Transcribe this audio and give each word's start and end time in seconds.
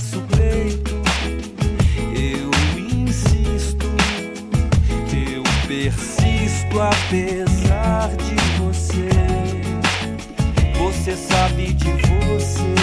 confesso 0.00 0.22
pleito, 0.28 0.94
eu 2.14 2.50
insisto, 2.78 3.86
eu 5.12 5.42
persisto 5.68 6.80
apesar 6.80 8.08
de 8.16 8.34
você. 8.58 9.10
Você 10.78 11.14
sabe 11.16 11.74
de 11.74 11.92
você 11.92 12.74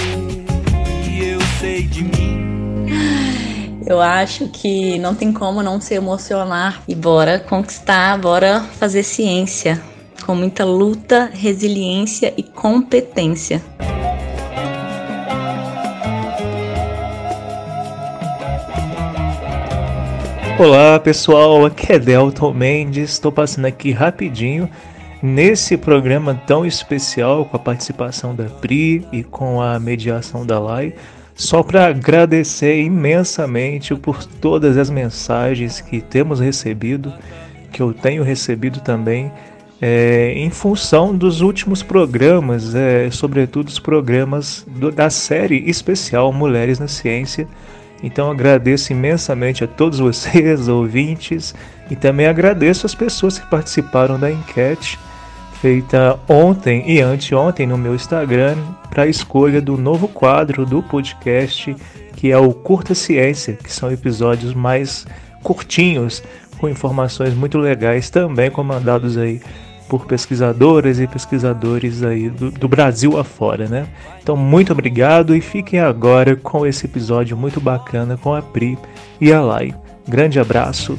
e 1.09 1.30
eu 1.30 1.40
sei 1.59 1.82
de 1.84 2.04
mim. 2.04 2.88
Eu 3.86 3.99
acho 3.99 4.48
que 4.49 4.99
não 4.99 5.16
tem 5.16 5.34
como 5.34 5.63
não 5.63 5.81
se 5.81 5.95
emocionar 5.95 6.84
e 6.88 6.94
bora 6.94 7.40
conquistar, 7.40 8.16
bora 8.20 8.62
fazer 8.62 9.02
ciência 9.04 9.81
com 10.26 10.36
muita 10.36 10.66
luta, 10.66 11.31
resiliência 11.34 12.34
e 12.36 12.44
competência. 12.44 13.63
Olá 20.59 20.99
pessoal, 20.99 21.67
aqui 21.67 21.93
é 21.93 21.99
Delton 21.99 22.52
Mendes, 22.52 23.11
estou 23.11 23.31
passando 23.31 23.66
aqui 23.66 23.91
rapidinho 23.91 24.67
nesse 25.21 25.77
programa 25.77 26.33
tão 26.47 26.66
especial 26.66 27.45
com 27.45 27.55
a 27.55 27.59
participação 27.59 28.33
da 28.33 28.45
Pri 28.45 29.05
e 29.11 29.23
com 29.23 29.61
a 29.61 29.80
mediação 29.80 30.43
da 30.43 30.57
Lai, 30.57 30.95
só 31.35 31.61
para 31.61 31.85
agradecer 31.85 32.81
imensamente 32.81 33.93
por 33.93 34.25
todas 34.25 34.77
as 34.77 34.89
mensagens 34.89 35.80
que 35.80 36.02
temos 36.02 36.39
recebido, 36.39 37.14
que 37.71 37.80
eu 37.80 37.94
tenho 37.94 38.23
recebido 38.23 38.80
também, 38.80 39.31
é, 39.80 40.33
em 40.36 40.49
função 40.49 41.16
dos 41.16 41.42
últimos 41.42 41.83
programas, 41.83 42.73
é, 42.73 43.11
sobretudo 43.11 43.67
os 43.67 43.77
programas 43.77 44.66
do, 44.67 44.92
da 44.92 45.11
série 45.11 45.69
especial 45.69 46.33
Mulheres 46.33 46.80
na 46.80 46.88
Ciência 46.88 47.47
então 48.02 48.30
agradeço 48.30 48.92
imensamente 48.92 49.64
a 49.64 49.67
todos 49.67 50.00
vocês, 50.00 50.67
ouvintes, 50.70 51.53
e 51.90 51.95
também 51.95 52.28
agradeço 52.28 52.86
as 52.86 52.94
pessoas 52.94 53.39
que 53.39 53.50
participaram 53.50 54.20
da 54.20 54.31
enquete 54.31 55.00
feita 55.62 56.20
ontem 56.28 56.84
e 56.88 57.02
anteontem 57.02 57.66
no 57.66 57.78
meu 57.78 57.95
Instagram 57.95 58.56
para 58.89 59.04
a 59.04 59.08
escolha 59.08 59.62
do 59.62 59.76
novo 59.78 60.08
quadro 60.08 60.66
do 60.66 60.84
podcast, 60.84 61.76
que 62.16 62.31
é 62.31 62.38
o 62.38 62.54
Curta 62.54 62.94
Ciência, 62.94 63.54
que 63.54 63.72
são 63.72 63.92
episódios 63.92 64.54
mais 64.54 65.06
curtinhos, 65.42 66.23
com 66.58 66.70
informações 66.70 67.34
muito 67.34 67.58
legais, 67.58 68.09
também 68.09 68.50
comandados 68.50 69.17
aí 69.17 69.42
por 69.88 70.05
pesquisadoras 70.05 70.99
e 70.99 71.07
pesquisadores 71.07 72.03
aí 72.03 72.30
do, 72.30 72.52
do, 72.52 72.67
Brasil 72.67 73.17
afora, 73.17 73.67
né? 73.67 73.88
Então, 74.21 74.35
muito 74.35 74.71
obrigado 74.71 75.35
e 75.35 75.41
fiquem 75.41 75.80
agora 75.80 76.35
com 76.35 76.66
esse 76.66 76.85
episódio 76.85 77.38
muito 77.38 77.59
bacana 77.61 78.17
com 78.17 78.33
a 78.33 78.41
Pri 78.41 78.77
e 79.19 79.31
a 79.31 79.41
Lai. 79.41 79.73
Grande 80.08 80.39
abraço. 80.39 80.97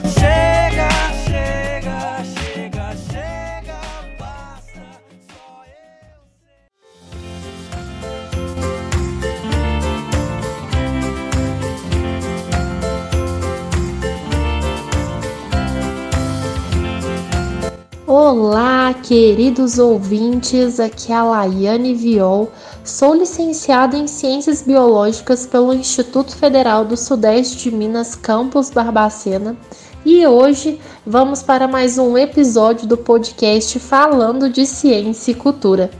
Queridos 19.08 19.78
ouvintes, 19.78 20.78
aqui 20.78 21.10
é 21.10 21.16
a 21.16 21.24
Laiane 21.24 21.94
Viol, 21.94 22.52
sou 22.84 23.14
licenciada 23.14 23.96
em 23.96 24.06
Ciências 24.06 24.60
Biológicas 24.60 25.46
pelo 25.46 25.72
Instituto 25.72 26.36
Federal 26.36 26.84
do 26.84 26.94
Sudeste 26.94 27.70
de 27.70 27.74
Minas, 27.74 28.14
campus 28.14 28.68
Barbacena, 28.68 29.56
e 30.04 30.26
hoje 30.26 30.78
vamos 31.06 31.42
para 31.42 31.66
mais 31.66 31.96
um 31.96 32.18
episódio 32.18 32.86
do 32.86 32.98
podcast 32.98 33.78
falando 33.78 34.50
de 34.50 34.66
ciência 34.66 35.30
e 35.30 35.34
cultura. 35.34 35.90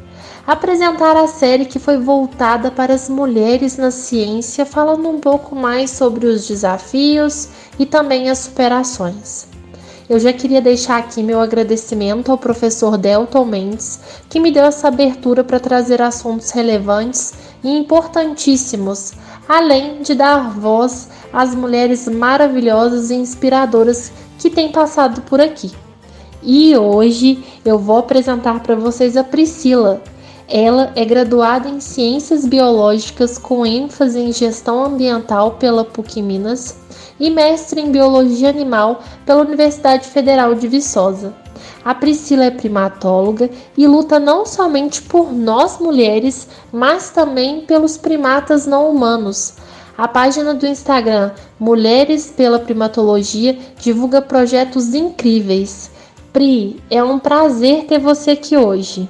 Apresentar 0.47 1.17
a 1.17 1.27
série 1.29 1.65
que 1.65 1.79
foi 1.79 1.97
voltada 1.97 2.71
para 2.71 2.93
as 2.93 3.09
mulheres 3.09 3.79
na 3.79 3.91
ciência, 3.91 4.67
falando 4.67 5.09
um 5.09 5.19
pouco 5.19 5.57
mais 5.57 5.93
sobre 5.93 6.27
os 6.27 6.47
desafios 6.47 7.49
e 7.79 7.87
também 7.87 8.29
as 8.29 8.41
superações. 8.41 9.49
Eu 10.09 10.19
já 10.19 10.33
queria 10.33 10.63
deixar 10.63 10.99
aqui 10.99 11.23
meu 11.23 11.39
agradecimento 11.39 12.33
ao 12.33 12.39
professor 12.39 12.97
Delton 12.97 13.45
Mendes, 13.45 14.01
que 14.31 14.41
me 14.41 14.51
deu 14.51 14.65
essa 14.65 14.89
abertura 14.89 15.45
para 15.45 15.61
trazer 15.61 16.01
assuntos 16.01 16.51
relevantes 16.51 17.35
e 17.63 17.69
importantíssimos, 17.69 19.13
além 19.47 20.01
de 20.01 20.15
dar 20.15 20.51
voz 20.59 21.11
às 21.31 21.55
mulheres 21.55 22.09
maravilhosas 22.09 23.11
e 23.11 23.17
inspiradoras 23.17 24.11
que 24.39 24.49
têm 24.49 24.73
passado 24.73 25.21
por 25.23 25.43
aqui. 25.43 25.73
E 26.43 26.75
hoje 26.75 27.45
eu 27.63 27.79
vou 27.79 27.99
apresentar 27.99 28.61
para 28.61 28.75
vocês 28.75 29.15
a 29.15 29.23
Priscila. 29.23 30.01
Ela 30.51 30.93
é 30.97 31.05
graduada 31.05 31.69
em 31.69 31.79
Ciências 31.79 32.47
Biológicas 32.47 33.37
com 33.37 33.67
ênfase 33.67 34.19
em 34.19 34.33
Gestão 34.33 34.83
Ambiental 34.83 35.53
pela 35.53 35.85
PUC 35.85 36.23
Minas 36.23 36.75
e 37.21 37.29
mestre 37.29 37.83
em 37.83 37.93
Biologia 37.93 38.49
Animal 38.49 39.03
pela 39.27 39.43
Universidade 39.43 40.07
Federal 40.09 40.55
de 40.55 40.67
Viçosa. 40.67 41.35
A 41.85 41.95
Priscila 41.95 42.45
é 42.45 42.51
primatóloga 42.51 43.51
e 43.77 43.87
luta 43.87 44.19
não 44.19 44.47
somente 44.47 45.03
por 45.03 45.31
nós 45.35 45.79
mulheres, 45.79 46.49
mas 46.73 47.11
também 47.11 47.61
pelos 47.67 47.99
primatas 47.99 48.67
não 48.67 48.91
humanos. 48.91 49.53
A 49.99 50.09
página 50.09 50.55
do 50.55 50.67
Instagram 50.67 51.33
Mulheres 51.61 52.33
pela 52.35 52.59
Primatologia 52.59 53.59
divulga 53.79 54.23
projetos 54.23 54.95
incríveis. 54.95 55.91
Pri, 56.33 56.81
é 56.91 57.05
um 57.05 57.19
prazer 57.19 57.85
ter 57.85 57.99
você 57.99 58.31
aqui 58.31 58.57
hoje. 58.57 59.09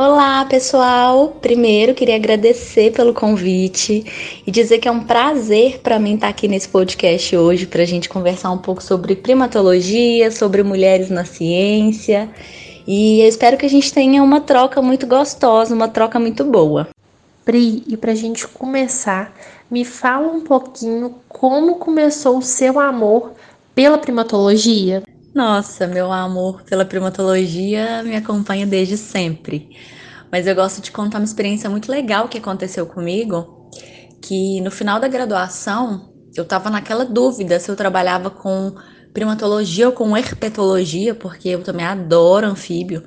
Olá, 0.00 0.44
pessoal! 0.44 1.36
Primeiro, 1.40 1.92
queria 1.92 2.14
agradecer 2.14 2.92
pelo 2.92 3.12
convite 3.12 4.04
e 4.46 4.48
dizer 4.48 4.78
que 4.78 4.86
é 4.86 4.92
um 4.92 5.02
prazer 5.02 5.80
para 5.80 5.98
mim 5.98 6.14
estar 6.14 6.28
aqui 6.28 6.46
nesse 6.46 6.68
podcast 6.68 7.36
hoje 7.36 7.66
para 7.66 7.82
a 7.82 7.84
gente 7.84 8.08
conversar 8.08 8.52
um 8.52 8.58
pouco 8.58 8.80
sobre 8.80 9.16
primatologia, 9.16 10.30
sobre 10.30 10.62
mulheres 10.62 11.10
na 11.10 11.24
ciência. 11.24 12.30
E 12.86 13.22
eu 13.22 13.26
espero 13.26 13.56
que 13.56 13.66
a 13.66 13.68
gente 13.68 13.92
tenha 13.92 14.22
uma 14.22 14.40
troca 14.40 14.80
muito 14.80 15.04
gostosa, 15.04 15.74
uma 15.74 15.88
troca 15.88 16.20
muito 16.20 16.44
boa. 16.44 16.86
Pri, 17.44 17.82
e 17.88 17.96
para 17.96 18.12
a 18.12 18.14
gente 18.14 18.46
começar, 18.46 19.34
me 19.68 19.84
fala 19.84 20.28
um 20.28 20.42
pouquinho 20.42 21.16
como 21.28 21.74
começou 21.74 22.38
o 22.38 22.42
seu 22.42 22.78
amor 22.78 23.32
pela 23.74 23.98
primatologia. 23.98 25.02
Nossa, 25.38 25.86
meu 25.86 26.10
amor 26.10 26.64
pela 26.64 26.84
primatologia 26.84 28.02
me 28.02 28.16
acompanha 28.16 28.66
desde 28.66 28.96
sempre. 28.96 29.68
Mas 30.32 30.48
eu 30.48 30.54
gosto 30.56 30.82
de 30.82 30.90
contar 30.90 31.18
uma 31.18 31.24
experiência 31.24 31.70
muito 31.70 31.92
legal 31.92 32.26
que 32.26 32.38
aconteceu 32.38 32.84
comigo, 32.84 33.70
que 34.20 34.60
no 34.62 34.70
final 34.72 34.98
da 34.98 35.06
graduação 35.06 36.12
eu 36.34 36.42
estava 36.42 36.68
naquela 36.68 37.04
dúvida 37.04 37.60
se 37.60 37.70
eu 37.70 37.76
trabalhava 37.76 38.30
com 38.30 38.74
primatologia 39.14 39.86
ou 39.86 39.92
com 39.92 40.16
herpetologia, 40.16 41.14
porque 41.14 41.50
eu 41.50 41.62
também 41.62 41.86
adoro 41.86 42.48
anfíbio. 42.48 43.04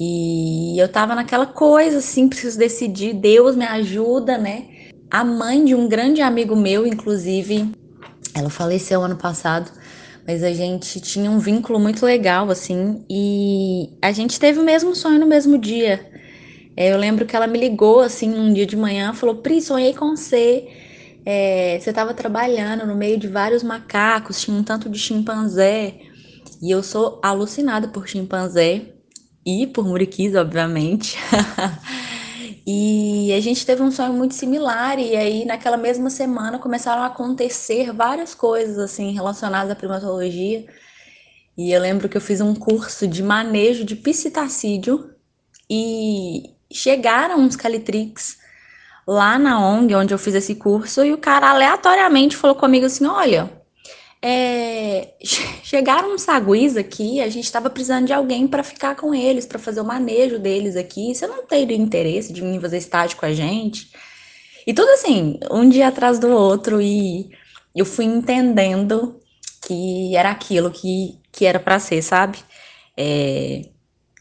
E 0.00 0.80
eu 0.80 0.88
tava 0.88 1.14
naquela 1.14 1.44
coisa 1.44 1.98
assim, 1.98 2.26
preciso 2.26 2.58
decidir, 2.58 3.12
Deus 3.12 3.54
me 3.54 3.66
ajuda, 3.66 4.38
né? 4.38 4.66
A 5.10 5.22
mãe 5.22 5.62
de 5.62 5.74
um 5.74 5.86
grande 5.86 6.22
amigo 6.22 6.56
meu, 6.56 6.86
inclusive, 6.86 7.70
ela 8.34 8.48
faleceu 8.48 9.02
ano 9.02 9.18
passado 9.18 9.70
mas 10.30 10.44
a 10.44 10.52
gente 10.52 11.00
tinha 11.00 11.28
um 11.28 11.40
vínculo 11.40 11.80
muito 11.80 12.06
legal, 12.06 12.48
assim, 12.50 13.04
e 13.10 13.98
a 14.00 14.12
gente 14.12 14.38
teve 14.38 14.60
o 14.60 14.64
mesmo 14.64 14.94
sonho 14.94 15.18
no 15.18 15.26
mesmo 15.26 15.58
dia. 15.58 16.08
É, 16.76 16.92
eu 16.92 16.96
lembro 16.96 17.26
que 17.26 17.34
ela 17.34 17.48
me 17.48 17.58
ligou, 17.58 17.98
assim, 17.98 18.28
num 18.28 18.52
dia 18.52 18.64
de 18.64 18.76
manhã, 18.76 19.12
falou: 19.12 19.36
Pri, 19.36 19.60
sonhei 19.60 19.92
com 19.92 20.14
você. 20.14 20.68
É, 21.26 21.80
você 21.80 21.90
estava 21.90 22.14
trabalhando 22.14 22.86
no 22.86 22.94
meio 22.94 23.18
de 23.18 23.26
vários 23.26 23.64
macacos, 23.64 24.40
tinha 24.40 24.56
um 24.56 24.62
tanto 24.62 24.88
de 24.88 25.00
chimpanzé. 25.00 25.98
E 26.62 26.70
eu 26.70 26.80
sou 26.80 27.18
alucinada 27.24 27.88
por 27.88 28.06
chimpanzé 28.06 28.82
e 29.44 29.66
por 29.66 29.84
muriquis, 29.84 30.36
obviamente. 30.36 31.18
E 32.72 33.32
a 33.32 33.40
gente 33.40 33.66
teve 33.66 33.82
um 33.82 33.90
sonho 33.90 34.12
muito 34.12 34.32
similar, 34.32 34.96
e 35.00 35.16
aí 35.16 35.44
naquela 35.44 35.76
mesma 35.76 36.08
semana 36.08 36.56
começaram 36.56 37.02
a 37.02 37.06
acontecer 37.06 37.92
várias 37.92 38.32
coisas 38.32 38.78
assim 38.78 39.12
relacionadas 39.12 39.72
à 39.72 39.74
primatologia. 39.74 40.64
E 41.58 41.72
eu 41.72 41.80
lembro 41.80 42.08
que 42.08 42.16
eu 42.16 42.20
fiz 42.20 42.40
um 42.40 42.54
curso 42.54 43.08
de 43.08 43.24
manejo 43.24 43.84
de 43.84 43.96
psitacídeo 43.96 45.12
e 45.68 46.54
chegaram 46.72 47.40
uns 47.40 47.56
calitrix 47.56 48.38
lá 49.04 49.36
na 49.36 49.58
ONG 49.58 49.92
onde 49.96 50.14
eu 50.14 50.18
fiz 50.18 50.36
esse 50.36 50.54
curso 50.54 51.04
e 51.04 51.12
o 51.12 51.18
cara 51.18 51.50
aleatoriamente 51.50 52.36
falou 52.36 52.54
comigo 52.54 52.86
assim: 52.86 53.04
"Olha, 53.04 53.50
é, 54.22 55.14
chegaram 55.62 56.14
uns 56.14 56.22
saguis 56.22 56.76
aqui, 56.76 57.20
a 57.20 57.28
gente 57.28 57.44
estava 57.44 57.70
precisando 57.70 58.06
de 58.06 58.12
alguém 58.12 58.46
para 58.46 58.62
ficar 58.62 58.94
com 58.94 59.14
eles, 59.14 59.46
para 59.46 59.58
fazer 59.58 59.80
o 59.80 59.84
manejo 59.84 60.38
deles 60.38 60.76
aqui. 60.76 61.14
Você 61.14 61.26
não 61.26 61.46
teria 61.46 61.76
interesse 61.76 62.32
de 62.32 62.42
vir 62.42 62.60
fazer 62.60 62.78
estágio 62.78 63.16
com 63.16 63.26
a 63.26 63.32
gente? 63.32 63.90
E 64.66 64.74
tudo 64.74 64.90
assim, 64.90 65.38
um 65.50 65.68
dia 65.68 65.88
atrás 65.88 66.18
do 66.18 66.28
outro, 66.28 66.82
e 66.82 67.30
eu 67.74 67.86
fui 67.86 68.04
entendendo 68.04 69.18
que 69.66 70.14
era 70.14 70.30
aquilo 70.30 70.70
que, 70.70 71.18
que 71.32 71.46
era 71.46 71.58
para 71.58 71.78
ser, 71.78 72.02
sabe? 72.02 72.38
É, 72.96 73.62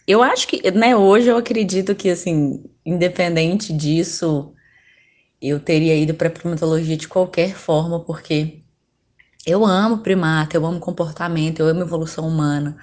eu 0.08 0.24
acho 0.24 0.48
que, 0.48 0.72
né, 0.72 0.96
hoje 0.96 1.28
eu 1.28 1.38
acredito 1.38 1.94
que, 1.94 2.10
assim, 2.10 2.64
independente 2.86 3.74
disso, 3.74 4.54
eu 5.42 5.60
teria 5.60 5.96
ido 5.96 6.14
para 6.14 6.30
primatologia 6.30 6.98
de 6.98 7.08
qualquer 7.08 7.54
forma, 7.54 8.00
porque 8.04 8.62
eu 9.46 9.66
amo 9.66 10.00
primata, 10.00 10.56
eu 10.58 10.66
amo 10.66 10.80
comportamento, 10.80 11.60
eu 11.60 11.68
amo 11.68 11.82
evolução 11.82 12.28
humana. 12.28 12.78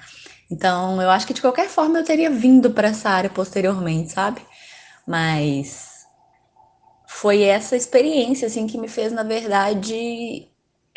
Então, 0.51 1.01
eu 1.03 1.11
acho 1.11 1.27
que 1.27 1.35
de 1.35 1.41
qualquer 1.41 1.69
forma 1.69 1.99
eu 1.99 2.05
teria 2.05 2.31
vindo 2.31 2.71
para 2.71 2.89
essa 2.89 3.11
área 3.11 3.31
posteriormente, 3.31 4.13
sabe? 4.13 4.41
Mas 5.07 6.07
foi 7.07 7.43
essa 7.43 7.77
experiência 7.77 8.47
assim 8.47 8.67
que 8.67 8.79
me 8.79 8.89
fez, 8.89 9.13
na 9.13 9.23
verdade, 9.23 10.49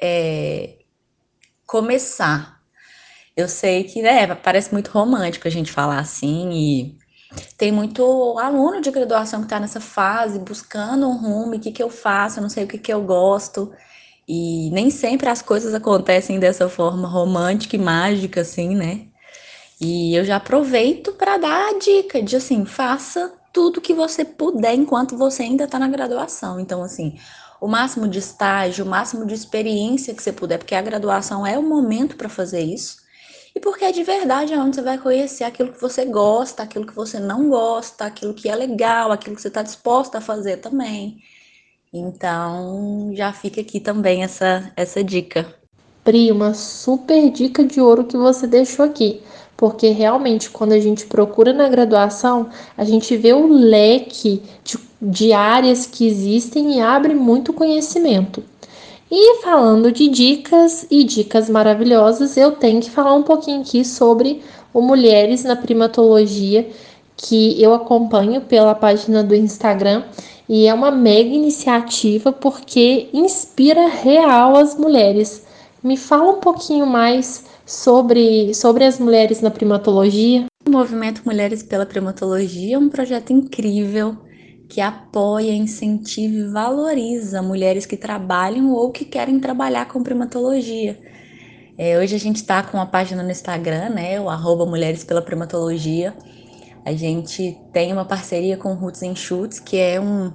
é, 0.01 0.79
começar. 1.65 2.59
Eu 3.35 3.47
sei 3.47 3.83
que 3.85 4.01
né, 4.01 4.35
parece 4.35 4.73
muito 4.73 4.91
romântico 4.91 5.47
a 5.47 5.51
gente 5.51 5.71
falar 5.71 5.99
assim 5.99 6.49
e 6.51 6.97
tem 7.57 7.71
muito 7.71 8.37
aluno 8.39 8.81
de 8.81 8.91
graduação 8.91 9.39
que 9.41 9.45
está 9.45 9.59
nessa 9.59 9.79
fase, 9.79 10.39
buscando 10.39 11.07
um 11.07 11.17
rumo, 11.17 11.55
o 11.55 11.59
que, 11.59 11.71
que 11.71 11.81
eu 11.81 11.89
faço, 11.89 12.41
não 12.41 12.49
sei 12.49 12.63
o 12.65 12.67
que, 12.67 12.77
que 12.77 12.91
eu 12.91 13.01
gosto. 13.03 13.71
E 14.31 14.69
nem 14.69 14.91
sempre 14.91 15.27
as 15.27 15.41
coisas 15.41 15.73
acontecem 15.73 16.39
dessa 16.39 16.69
forma 16.69 17.07
romântica 17.07 17.75
e 17.75 17.79
mágica, 17.79 18.41
assim, 18.41 18.75
né? 18.75 19.07
E 19.81 20.13
eu 20.15 20.23
já 20.23 20.35
aproveito 20.35 21.13
para 21.13 21.37
dar 21.37 21.69
a 21.69 21.79
dica 21.79 22.21
de 22.21 22.35
assim, 22.35 22.63
faça 22.63 23.33
tudo 23.51 23.81
que 23.81 23.91
você 23.91 24.23
puder 24.23 24.75
enquanto 24.75 25.17
você 25.17 25.41
ainda 25.41 25.63
está 25.63 25.79
na 25.79 25.87
graduação. 25.87 26.59
Então, 26.59 26.83
assim, 26.83 27.17
o 27.59 27.67
máximo 27.67 28.07
de 28.07 28.19
estágio, 28.19 28.85
o 28.85 28.87
máximo 28.87 29.25
de 29.25 29.33
experiência 29.33 30.13
que 30.13 30.21
você 30.21 30.31
puder, 30.31 30.59
porque 30.59 30.75
a 30.75 30.81
graduação 30.81 31.47
é 31.47 31.57
o 31.57 31.63
momento 31.63 32.15
para 32.15 32.29
fazer 32.29 32.61
isso. 32.61 32.97
E 33.55 33.59
porque 33.59 33.83
é 33.83 33.91
de 33.91 34.03
verdade 34.03 34.53
onde 34.53 34.75
você 34.75 34.83
vai 34.83 34.99
conhecer 34.99 35.43
aquilo 35.43 35.73
que 35.73 35.81
você 35.81 36.05
gosta, 36.05 36.61
aquilo 36.61 36.85
que 36.85 36.95
você 36.95 37.19
não 37.19 37.49
gosta, 37.49 38.05
aquilo 38.05 38.35
que 38.35 38.47
é 38.47 38.55
legal, 38.55 39.11
aquilo 39.11 39.35
que 39.35 39.41
você 39.41 39.47
está 39.47 39.63
disposta 39.63 40.19
a 40.19 40.21
fazer 40.21 40.57
também. 40.57 41.17
Então, 41.91 43.11
já 43.13 43.33
fica 43.33 43.61
aqui 43.61 43.79
também 43.79 44.23
essa, 44.23 44.71
essa 44.75 45.03
dica. 45.03 45.53
Pri, 46.03 46.31
uma 46.31 46.53
super 46.53 47.29
dica 47.31 47.63
de 47.63 47.81
ouro 47.81 48.05
que 48.05 48.17
você 48.17 48.47
deixou 48.47 48.85
aqui 48.85 49.21
porque 49.59 49.89
realmente 49.89 50.49
quando 50.49 50.71
a 50.71 50.79
gente 50.79 51.05
procura 51.05 51.51
na 51.51 51.67
graduação, 51.67 52.47
a 52.77 52.85
gente 52.85 53.17
vê 53.17 53.33
o 53.33 53.45
leque 53.45 54.41
de, 54.63 54.79
de 55.01 55.33
áreas 55.33 55.85
que 55.85 56.07
existem 56.07 56.77
e 56.77 56.79
abre 56.79 57.13
muito 57.13 57.51
conhecimento. 57.51 58.41
E 59.11 59.41
falando 59.41 59.91
de 59.91 60.07
dicas 60.07 60.87
e 60.89 61.03
dicas 61.03 61.49
maravilhosas, 61.49 62.37
eu 62.37 62.53
tenho 62.53 62.79
que 62.79 62.89
falar 62.89 63.13
um 63.13 63.23
pouquinho 63.23 63.59
aqui 63.59 63.83
sobre 63.83 64.41
o 64.73 64.81
Mulheres 64.81 65.43
na 65.43 65.57
Primatologia, 65.57 66.69
que 67.17 67.61
eu 67.61 67.73
acompanho 67.73 68.39
pela 68.39 68.73
página 68.73 69.21
do 69.21 69.35
Instagram 69.35 70.03
e 70.49 70.65
é 70.65 70.73
uma 70.73 70.89
mega 70.89 71.29
iniciativa 71.29 72.31
porque 72.33 73.07
inspira 73.13 73.87
real 73.87 74.55
as 74.55 74.75
mulheres. 74.75 75.45
Me 75.83 75.95
fala 75.95 76.31
um 76.31 76.39
pouquinho 76.39 76.87
mais 76.87 77.45
sobre, 77.67 78.51
sobre 78.55 78.83
as 78.83 78.99
mulheres 78.99 79.41
na 79.41 79.51
primatologia. 79.51 80.45
O 80.67 80.71
movimento 80.71 81.21
Mulheres 81.23 81.61
pela 81.61 81.85
Primatologia 81.85 82.75
é 82.75 82.79
um 82.79 82.89
projeto 82.89 83.31
incrível 83.31 84.17
que 84.67 84.81
apoia, 84.81 85.51
incentiva 85.51 86.35
e 86.35 86.47
valoriza 86.47 87.41
mulheres 87.41 87.85
que 87.85 87.95
trabalham 87.95 88.71
ou 88.73 88.91
que 88.91 89.05
querem 89.05 89.39
trabalhar 89.39 89.87
com 89.87 90.03
primatologia. 90.03 90.99
É, 91.77 91.97
hoje 91.97 92.15
a 92.15 92.19
gente 92.19 92.37
está 92.37 92.61
com 92.61 92.77
uma 92.77 92.85
página 92.85 93.23
no 93.23 93.31
Instagram, 93.31 93.89
né, 93.89 94.19
o 94.19 94.29
arroba 94.29 94.65
Mulheres 94.65 95.03
pela 95.03 95.21
Primatologia. 95.21 96.13
A 96.85 96.93
gente 96.93 97.59
tem 97.71 97.91
uma 97.91 98.05
parceria 98.05 98.57
com 98.57 98.73
Roots 98.73 99.03
and 99.03 99.15
Shoots, 99.15 99.59
que 99.59 99.77
é 99.77 99.99
um, 99.99 100.31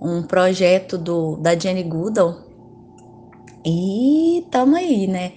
um 0.00 0.22
projeto 0.22 0.96
do, 0.96 1.36
da 1.36 1.58
Jenny 1.58 1.82
Goodall. 1.82 2.48
E 3.64 4.46
tamo 4.50 4.76
aí, 4.76 5.06
né? 5.06 5.32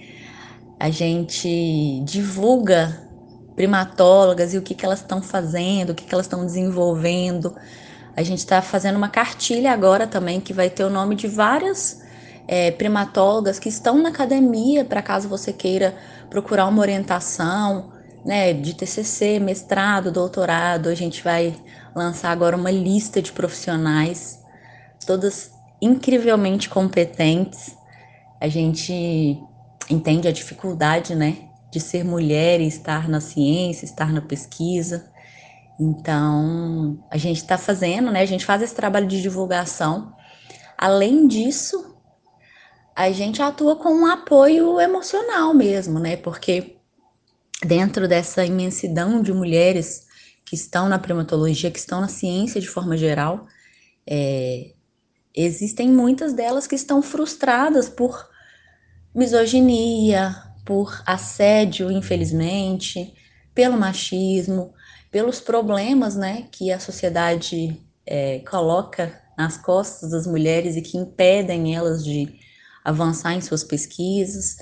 a 0.78 0.90
gente 0.90 2.02
divulga 2.04 3.08
primatólogas 3.56 4.52
e 4.52 4.58
o 4.58 4.62
que, 4.62 4.74
que 4.74 4.84
elas 4.84 5.00
estão 5.00 5.22
fazendo, 5.22 5.90
o 5.90 5.94
que, 5.94 6.04
que 6.04 6.14
elas 6.14 6.26
estão 6.26 6.44
desenvolvendo. 6.44 7.56
A 8.16 8.22
gente 8.22 8.40
está 8.40 8.60
fazendo 8.60 8.96
uma 8.96 9.08
cartilha 9.08 9.72
agora 9.72 10.06
também 10.06 10.40
que 10.40 10.52
vai 10.52 10.68
ter 10.68 10.84
o 10.84 10.90
nome 10.90 11.14
de 11.14 11.26
várias 11.26 12.02
é, 12.46 12.70
primatólogas 12.70 13.58
que 13.58 13.68
estão 13.68 13.96
na 13.96 14.10
academia, 14.10 14.84
para 14.84 15.00
caso 15.00 15.26
você 15.26 15.54
queira 15.54 15.96
procurar 16.28 16.66
uma 16.66 16.82
orientação 16.82 17.93
né, 18.24 18.52
de 18.52 18.74
TCC, 18.74 19.38
mestrado, 19.38 20.10
doutorado. 20.10 20.88
A 20.88 20.94
gente 20.94 21.22
vai 21.22 21.54
lançar 21.94 22.30
agora 22.30 22.56
uma 22.56 22.70
lista 22.70 23.20
de 23.20 23.30
profissionais, 23.30 24.42
todas 25.06 25.52
incrivelmente 25.80 26.68
competentes. 26.68 27.76
A 28.40 28.48
gente 28.48 29.38
entende 29.90 30.26
a 30.26 30.32
dificuldade, 30.32 31.14
né, 31.14 31.48
de 31.70 31.78
ser 31.78 32.04
mulher 32.04 32.60
e 32.60 32.66
estar 32.66 33.08
na 33.08 33.20
ciência, 33.20 33.84
estar 33.84 34.12
na 34.12 34.22
pesquisa. 34.22 35.12
Então, 35.78 37.04
a 37.10 37.18
gente 37.18 37.38
está 37.38 37.58
fazendo, 37.58 38.10
né, 38.10 38.20
a 38.20 38.26
gente 38.26 38.44
faz 38.44 38.62
esse 38.62 38.74
trabalho 38.74 39.06
de 39.06 39.20
divulgação. 39.20 40.14
Além 40.78 41.26
disso, 41.26 41.94
a 42.96 43.10
gente 43.10 43.42
atua 43.42 43.76
com 43.76 43.90
um 43.90 44.06
apoio 44.06 44.80
emocional 44.80 45.52
mesmo, 45.52 45.98
né, 45.98 46.16
porque 46.16 46.73
dentro 47.62 48.08
dessa 48.08 48.44
imensidão 48.44 49.22
de 49.22 49.32
mulheres 49.32 50.06
que 50.44 50.54
estão 50.54 50.88
na 50.88 50.98
primatologia, 50.98 51.70
que 51.70 51.78
estão 51.78 52.00
na 52.00 52.08
ciência 52.08 52.60
de 52.60 52.68
forma 52.68 52.96
geral, 52.96 53.46
é, 54.06 54.72
existem 55.34 55.88
muitas 55.88 56.32
delas 56.32 56.66
que 56.66 56.74
estão 56.74 57.02
frustradas 57.02 57.88
por 57.88 58.28
misoginia, 59.14 60.36
por 60.64 61.02
assédio, 61.06 61.90
infelizmente, 61.90 63.14
pelo 63.54 63.78
machismo, 63.78 64.74
pelos 65.10 65.40
problemas 65.40 66.16
né, 66.16 66.48
que 66.50 66.72
a 66.72 66.80
sociedade 66.80 67.80
é, 68.06 68.40
coloca 68.40 69.20
nas 69.38 69.56
costas 69.56 70.10
das 70.10 70.26
mulheres 70.26 70.76
e 70.76 70.82
que 70.82 70.96
impedem 70.96 71.74
elas 71.74 72.04
de 72.04 72.38
avançar 72.84 73.34
em 73.34 73.40
suas 73.40 73.64
pesquisas. 73.64 74.56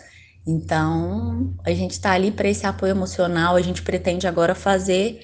Então, 0.46 1.54
a 1.64 1.72
gente 1.72 1.92
está 1.92 2.12
ali 2.12 2.30
para 2.30 2.49
esse 2.49 2.66
apoio 2.66 2.90
emocional, 2.90 3.54
a 3.54 3.62
gente 3.62 3.82
pretende 3.82 4.26
agora 4.26 4.54
fazer 4.54 5.20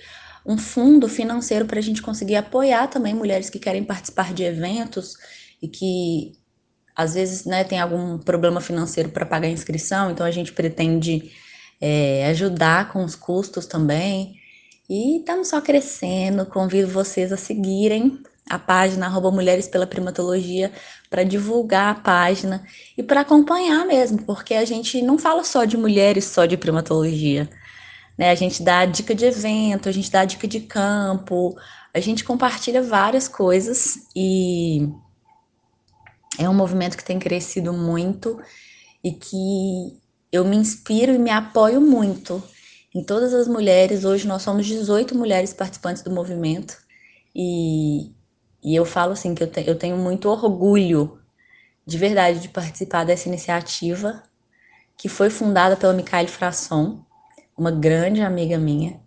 um 0.47 0.57
fundo 0.57 1.09
financeiro 1.09 1.67
para 1.67 1.79
a 1.79 1.83
gente 1.83 2.01
conseguir 2.01 2.37
apoiar 2.37 2.87
também 2.89 3.15
mulheres 3.15 3.51
que 3.51 3.59
querem 3.59 3.85
participar 3.85 4.33
de 4.33 4.45
eventos 4.45 5.15
e 5.61 5.69
que 5.69 6.33
às 6.97 7.15
vezes 7.15 7.45
né, 7.45 7.65
tem 7.65 7.79
algum 7.79 8.19
problema 8.19 8.61
financeiro 8.61 9.11
para 9.11 9.27
pagar 9.27 9.47
a 9.47 9.51
inscrição, 9.51 10.11
então 10.11 10.25
a 10.25 10.31
gente 10.31 10.53
pretende 10.53 11.33
é, 11.81 12.27
ajudar 12.27 12.93
com 12.93 13.05
os 13.05 13.15
custos 13.15 13.67
também. 13.67 14.37
E 14.89 15.19
estamos 15.19 15.49
só 15.49 15.61
crescendo. 15.61 16.47
Convido 16.47 16.89
vocês 16.89 17.31
a 17.33 17.37
seguirem 17.37 18.21
a 18.49 18.59
página 18.59 19.07
arroba 19.07 19.31
Mulheres 19.31 19.69
pela 19.69 19.87
Primatologia 19.87 20.73
para 21.11 21.25
divulgar 21.25 21.91
a 21.91 22.01
página 22.01 22.65
e 22.97 23.03
para 23.03 23.21
acompanhar 23.21 23.87
mesmo, 23.87 24.23
porque 24.25 24.55
a 24.55 24.65
gente 24.65 25.03
não 25.03 25.19
fala 25.19 25.45
só 25.45 25.65
de 25.65 25.77
mulheres, 25.77 26.25
só 26.25 26.47
de 26.47 26.57
primatologia. 26.57 27.49
Né? 28.17 28.31
A 28.31 28.35
gente 28.35 28.63
dá 28.63 28.85
dica 28.85 29.15
de 29.15 29.25
evento, 29.25 29.89
a 29.89 29.93
gente 29.93 30.11
dá 30.11 30.25
dica 30.25 30.49
de 30.49 30.61
campo, 30.61 31.57
a 31.95 32.01
gente 32.01 32.25
compartilha 32.25 32.83
várias 32.83 33.29
coisas 33.29 33.99
e 34.15 34.89
é 36.39 36.49
um 36.49 36.55
movimento 36.55 36.97
que 36.97 37.05
tem 37.05 37.19
crescido 37.19 37.73
muito 37.73 38.41
e 39.03 39.13
que 39.13 39.99
eu 40.31 40.45
me 40.45 40.57
inspiro 40.57 41.13
e 41.13 41.19
me 41.19 41.31
apoio 41.31 41.81
muito 41.81 42.43
em 42.95 43.03
todas 43.03 43.33
as 43.33 43.49
mulheres. 43.49 44.05
Hoje 44.05 44.27
nós 44.27 44.43
somos 44.43 44.67
18 44.67 45.15
mulheres 45.15 45.53
participantes 45.53 46.03
do 46.03 46.11
movimento 46.11 46.77
e, 47.35 48.13
e 48.63 48.75
eu 48.75 48.85
falo 48.85 49.13
assim 49.13 49.35
que 49.35 49.43
eu, 49.43 49.51
te, 49.51 49.67
eu 49.67 49.79
tenho 49.79 49.97
muito 49.97 50.29
orgulho 50.29 51.19
de 51.87 51.97
verdade 51.97 52.41
de 52.41 52.49
participar 52.49 53.05
dessa 53.05 53.29
iniciativa 53.29 54.23
que 54.97 55.09
foi 55.09 55.31
fundada 55.31 55.77
pela 55.77 55.93
Micaele 55.93 56.29
Frasson, 56.29 56.99
uma 57.57 57.71
grande 57.71 58.21
amiga 58.21 58.59
minha, 58.59 59.01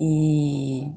e, 0.00 0.90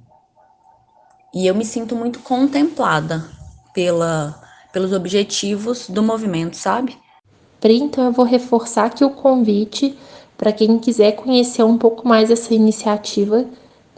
e 1.34 1.46
eu 1.46 1.54
me 1.54 1.66
sinto 1.66 1.96
muito 1.96 2.20
contemplada 2.20 3.30
pela 3.74 4.42
pelos 4.72 4.94
objetivos 4.94 5.90
do 5.90 6.04
movimento, 6.04 6.56
sabe? 6.56 6.98
Pri, 7.60 7.78
então 7.78 8.06
eu 8.06 8.12
vou 8.12 8.26
reforçar 8.26 8.86
aqui 8.86 9.04
o 9.04 9.10
convite 9.10 9.98
para 10.38 10.52
quem 10.52 10.80
quiser 10.80 11.14
conhecer 11.14 11.64
um 11.64 11.78
pouco 11.78 12.08
mais 12.08 12.32
essa 12.32 12.54
iniciativa 12.54 13.46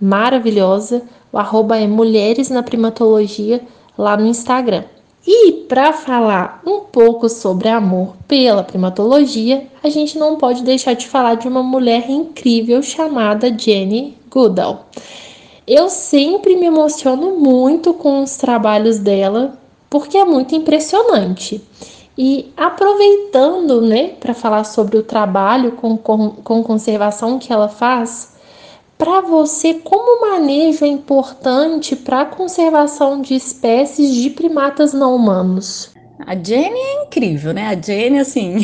maravilhosa. 0.02 1.04
O 1.32 1.38
arroba 1.38 1.78
é 1.78 1.86
Mulheres 1.86 2.50
na 2.50 2.64
Primatologia 2.64 3.62
lá 4.02 4.18
no 4.18 4.26
Instagram. 4.26 4.84
E 5.26 5.52
para 5.70 5.94
falar 5.94 6.62
um 6.66 6.80
pouco 6.80 7.30
sobre 7.30 7.70
amor 7.70 8.16
pela 8.28 8.64
primatologia, 8.64 9.68
a 9.84 9.90
gente 9.90 10.18
não 10.18 10.36
pode 10.36 10.64
deixar 10.64 10.94
de 10.94 11.08
falar 11.08 11.36
de 11.36 11.48
uma 11.48 11.62
mulher 11.62 12.10
incrível 12.10 12.82
chamada 12.82 13.56
Jenny 13.56 14.18
Goodall. 14.32 14.88
Eu 15.68 15.90
sempre 15.90 16.56
me 16.56 16.66
emociono 16.66 17.38
muito 17.38 17.94
com 17.94 18.24
os 18.24 18.36
trabalhos 18.36 18.98
dela, 18.98 19.54
porque 19.90 20.18
é 20.18 20.26
muito 20.26 20.56
impressionante. 20.56 21.62
E 22.18 22.52
aproveitando, 22.58 23.80
né, 23.82 24.10
para 24.20 24.34
falar 24.34 24.64
sobre 24.64 24.98
o 24.98 25.04
trabalho 25.04 25.74
com, 25.74 25.96
com, 25.96 26.32
com 26.32 26.64
conservação 26.64 27.38
que 27.38 27.54
ela 27.54 27.70
faz, 27.70 28.31
para 29.02 29.20
você, 29.20 29.74
como 29.74 30.30
manejo 30.30 30.86
é 30.86 30.88
importante 30.88 31.96
para 31.96 32.22
a 32.22 32.26
conservação 32.26 33.20
de 33.20 33.34
espécies 33.34 34.14
de 34.14 34.30
primatas 34.30 34.94
não 34.94 35.16
humanos? 35.16 35.92
A 36.20 36.36
Jenny 36.36 36.78
é 36.78 37.04
incrível, 37.04 37.52
né? 37.52 37.66
A 37.66 37.82
Jenny, 37.82 38.20
assim, 38.20 38.58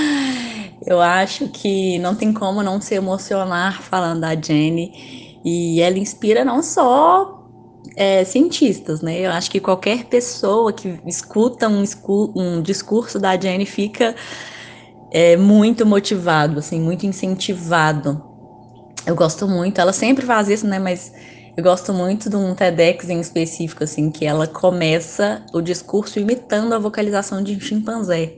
eu 0.86 0.98
acho 0.98 1.46
que 1.48 1.98
não 1.98 2.14
tem 2.14 2.32
como 2.32 2.62
não 2.62 2.80
se 2.80 2.94
emocionar 2.94 3.82
falando 3.82 4.22
da 4.22 4.34
Jenny. 4.34 5.38
E 5.44 5.78
ela 5.82 5.98
inspira 5.98 6.42
não 6.42 6.62
só 6.62 7.46
é, 7.96 8.24
cientistas, 8.24 9.02
né? 9.02 9.20
Eu 9.20 9.30
acho 9.30 9.50
que 9.50 9.60
qualquer 9.60 10.04
pessoa 10.04 10.72
que 10.72 10.98
escuta 11.06 11.68
um, 11.68 11.84
um 12.34 12.62
discurso 12.62 13.18
da 13.18 13.38
Jenny 13.38 13.66
fica 13.66 14.16
é, 15.10 15.36
muito 15.36 15.84
motivado, 15.84 16.60
assim, 16.60 16.80
muito 16.80 17.04
incentivado. 17.04 18.29
Eu 19.10 19.16
gosto 19.16 19.48
muito, 19.48 19.80
ela 19.80 19.92
sempre 19.92 20.24
faz 20.24 20.48
isso, 20.48 20.66
né? 20.66 20.78
Mas 20.78 21.12
eu 21.56 21.64
gosto 21.64 21.92
muito 21.92 22.30
de 22.30 22.36
um 22.36 22.54
TEDx 22.54 23.08
em 23.08 23.20
específico, 23.20 23.82
assim, 23.82 24.10
que 24.10 24.24
ela 24.24 24.46
começa 24.46 25.44
o 25.52 25.60
discurso 25.60 26.20
imitando 26.20 26.72
a 26.72 26.78
vocalização 26.78 27.42
de 27.42 27.56
um 27.56 27.60
chimpanzé. 27.60 28.36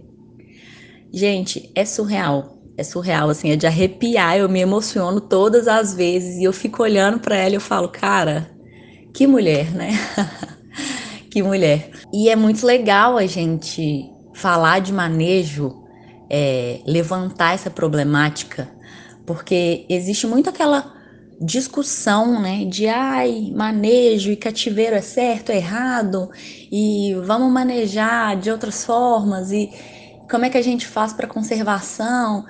Gente, 1.12 1.70
é 1.74 1.84
surreal 1.84 2.62
é 2.76 2.82
surreal, 2.82 3.28
assim, 3.28 3.50
é 3.50 3.56
de 3.56 3.66
arrepiar, 3.66 4.36
eu 4.36 4.48
me 4.48 4.60
emociono 4.60 5.20
todas 5.20 5.68
as 5.68 5.94
vezes 5.94 6.38
e 6.38 6.44
eu 6.44 6.52
fico 6.52 6.82
olhando 6.82 7.20
para 7.20 7.36
ela 7.36 7.50
e 7.50 7.54
eu 7.54 7.60
falo, 7.60 7.88
cara, 7.88 8.50
que 9.12 9.26
mulher, 9.26 9.70
né? 9.72 9.90
que 11.30 11.42
mulher. 11.42 11.90
E 12.12 12.28
é 12.28 12.36
muito 12.36 12.64
legal 12.64 13.18
a 13.18 13.26
gente 13.26 14.10
falar 14.34 14.80
de 14.80 14.92
manejo, 14.92 15.82
é, 16.30 16.80
levantar 16.86 17.54
essa 17.54 17.68
problemática, 17.68 18.68
porque 19.26 19.86
existe 19.88 20.26
muito 20.26 20.50
aquela 20.50 20.92
discussão, 21.40 22.40
né, 22.40 22.64
de 22.64 22.86
ai, 22.86 23.52
manejo 23.54 24.30
e 24.30 24.36
cativeiro 24.36 24.94
é 24.94 25.00
certo, 25.00 25.50
é 25.50 25.56
errado, 25.56 26.30
e 26.70 27.14
vamos 27.24 27.52
manejar 27.52 28.36
de 28.36 28.50
outras 28.50 28.84
formas 28.84 29.50
e 29.50 29.68
como 30.30 30.44
é 30.44 30.50
que 30.50 30.56
a 30.56 30.62
gente 30.62 30.86
faz 30.86 31.12
para 31.12 31.26
conservação? 31.26 32.44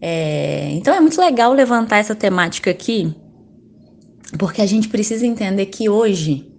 É, 0.00 0.70
então 0.72 0.92
é 0.92 1.00
muito 1.00 1.20
legal 1.20 1.52
levantar 1.52 1.98
essa 1.98 2.16
temática 2.16 2.70
aqui, 2.70 3.14
porque 4.38 4.60
a 4.60 4.66
gente 4.66 4.88
precisa 4.88 5.24
entender 5.24 5.66
que 5.66 5.88
hoje, 5.88 6.50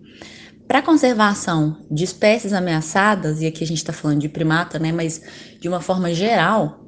para 0.65 0.81
conservação 0.81 1.85
de 1.91 2.05
espécies 2.05 2.53
ameaçadas, 2.53 3.41
e 3.41 3.45
aqui 3.45 3.63
a 3.63 3.67
gente 3.67 3.79
está 3.79 3.91
falando 3.91 4.21
de 4.21 4.29
primata, 4.29 4.79
né, 4.79 4.93
mas 4.93 5.21
de 5.59 5.67
uma 5.67 5.81
forma 5.81 6.13
geral, 6.13 6.85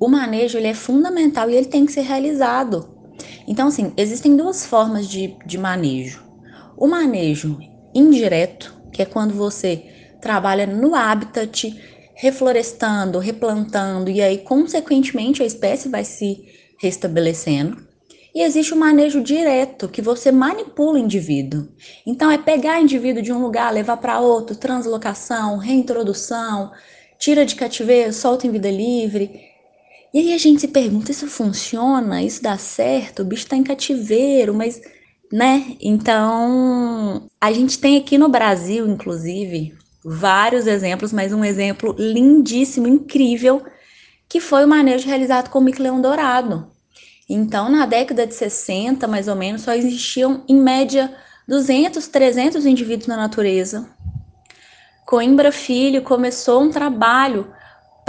o 0.00 0.08
manejo 0.08 0.56
ele 0.56 0.68
é 0.68 0.74
fundamental 0.74 1.50
e 1.50 1.54
ele 1.54 1.66
tem 1.66 1.84
que 1.84 1.92
ser 1.92 2.00
realizado. 2.00 2.88
Então, 3.46 3.68
assim, 3.68 3.92
existem 3.98 4.34
duas 4.34 4.64
formas 4.64 5.06
de, 5.06 5.36
de 5.44 5.58
manejo. 5.58 6.24
O 6.76 6.86
manejo 6.86 7.58
indireto, 7.94 8.80
que 8.90 9.02
é 9.02 9.04
quando 9.04 9.34
você 9.34 9.84
trabalha 10.20 10.66
no 10.66 10.94
habitat, 10.94 11.78
reflorestando, 12.14 13.18
replantando, 13.18 14.10
e 14.10 14.22
aí, 14.22 14.38
consequentemente, 14.38 15.42
a 15.42 15.46
espécie 15.46 15.88
vai 15.88 16.04
se 16.04 16.44
restabelecendo. 16.78 17.88
E 18.34 18.42
existe 18.42 18.72
o 18.72 18.76
manejo 18.76 19.22
direto, 19.22 19.88
que 19.88 20.00
você 20.00 20.30
manipula 20.30 20.94
o 20.94 20.98
indivíduo. 20.98 21.68
Então, 22.06 22.30
é 22.30 22.38
pegar 22.38 22.78
o 22.78 22.82
indivíduo 22.82 23.22
de 23.22 23.32
um 23.32 23.42
lugar, 23.42 23.72
levar 23.72 23.98
para 23.98 24.20
outro, 24.20 24.56
translocação, 24.56 25.58
reintrodução, 25.58 26.70
tira 27.18 27.44
de 27.44 27.54
cativeiro, 27.54 28.12
solta 28.12 28.46
em 28.46 28.50
vida 28.50 28.70
livre. 28.70 29.49
E 30.12 30.18
aí 30.18 30.34
a 30.34 30.38
gente 30.38 30.60
se 30.60 30.68
pergunta: 30.68 31.10
isso 31.10 31.26
funciona? 31.26 32.22
Isso 32.22 32.42
dá 32.42 32.58
certo? 32.58 33.22
O 33.22 33.24
bicho 33.24 33.44
está 33.44 33.56
em 33.56 33.64
cativeiro, 33.64 34.54
mas. 34.54 34.80
Né? 35.32 35.76
Então, 35.80 37.28
a 37.40 37.52
gente 37.52 37.78
tem 37.78 37.96
aqui 37.96 38.18
no 38.18 38.28
Brasil, 38.28 38.84
inclusive, 38.88 39.78
vários 40.04 40.66
exemplos, 40.66 41.12
mas 41.12 41.32
um 41.32 41.44
exemplo 41.44 41.94
lindíssimo, 41.96 42.88
incrível, 42.88 43.62
que 44.28 44.40
foi 44.40 44.64
o 44.64 44.68
manejo 44.68 45.06
realizado 45.06 45.48
com 45.48 45.60
o 45.60 45.62
mico-leão 45.62 46.00
dourado. 46.00 46.72
Então, 47.28 47.70
na 47.70 47.86
década 47.86 48.26
de 48.26 48.34
60, 48.34 49.06
mais 49.06 49.28
ou 49.28 49.36
menos, 49.36 49.62
só 49.62 49.72
existiam, 49.72 50.42
em 50.48 50.56
média, 50.56 51.14
200, 51.46 52.08
300 52.08 52.66
indivíduos 52.66 53.06
na 53.06 53.16
natureza. 53.16 53.88
Coimbra 55.06 55.52
Filho 55.52 56.02
começou 56.02 56.62
um 56.62 56.70
trabalho 56.70 57.46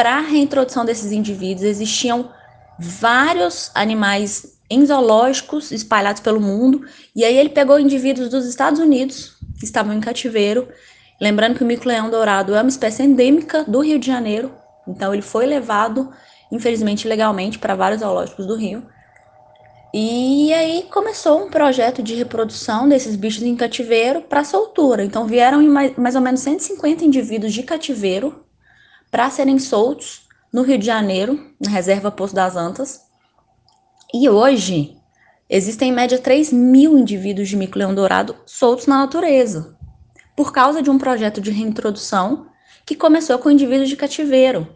para 0.02 0.18
a 0.18 0.22
reintrodução 0.22 0.84
desses 0.84 1.12
indivíduos. 1.12 1.64
Existiam 1.64 2.32
vários 2.80 3.70
animais 3.76 4.58
em 4.68 4.84
zoológicos 4.84 5.72
espalhados 5.72 6.24
pelo 6.24 6.42
mundo, 6.42 6.84
e 7.16 7.24
aí 7.24 7.38
ele 7.38 7.50
pegou 7.50 7.80
indivíduos 7.80 8.28
dos 8.28 8.48
Estados 8.48 8.80
Unidos, 8.80 9.36
que 9.60 9.66
estavam 9.66 9.94
em 9.94 10.02
cativeiro, 10.02 10.68
Lembrando 11.22 11.56
que 11.56 11.64
o 11.64 11.68
mico-leão 11.68 12.10
dourado 12.10 12.56
é 12.56 12.62
uma 12.62 12.70
espécie 12.70 13.04
endêmica 13.04 13.64
do 13.66 13.80
Rio 13.82 14.00
de 14.00 14.08
Janeiro, 14.08 14.52
então 14.88 15.14
ele 15.14 15.22
foi 15.22 15.46
levado, 15.46 16.12
infelizmente, 16.52 17.08
legalmente 17.08 17.60
para 17.60 17.76
vários 17.76 18.02
zoológicos 18.02 18.48
do 18.48 18.56
Rio. 18.56 18.82
E 19.94 20.52
aí 20.52 20.88
começou 20.92 21.46
um 21.46 21.50
projeto 21.52 22.02
de 22.02 22.16
reprodução 22.16 22.90
desses 22.90 23.16
bichos 23.16 23.44
em 23.44 23.56
cativeiro 23.56 24.22
para 24.22 24.44
soltura. 24.44 25.04
Então 25.04 25.28
vieram 25.28 25.62
mais, 25.62 25.96
mais 25.96 26.16
ou 26.16 26.22
menos 26.22 26.40
150 26.40 27.06
indivíduos 27.06 27.54
de 27.54 27.62
cativeiro 27.62 28.44
para 29.12 29.30
serem 29.30 29.60
soltos 29.60 30.28
no 30.52 30.64
Rio 30.64 30.78
de 30.78 30.86
Janeiro, 30.86 31.54
na 31.60 31.70
reserva 31.70 32.10
Poço 32.10 32.34
das 32.34 32.56
Antas. 32.56 33.02
E 34.14 34.30
hoje 34.30 34.98
existem 35.50 35.90
em 35.90 35.94
média 35.94 36.18
3 36.18 36.54
mil 36.54 36.98
indivíduos 36.98 37.50
de 37.50 37.58
mico-leão 37.58 37.94
dourado 37.94 38.36
soltos 38.46 38.88
na 38.88 39.00
natureza 39.00 39.78
por 40.36 40.54
causa 40.54 40.82
de 40.82 40.90
um 40.90 40.98
projeto 40.98 41.42
de 41.42 41.52
reintrodução 41.52 42.48
que 42.86 42.96
começou 42.96 43.38
com 43.38 43.52
indivíduos 43.52 43.90
de 43.90 43.96
cativeiro. 43.96 44.68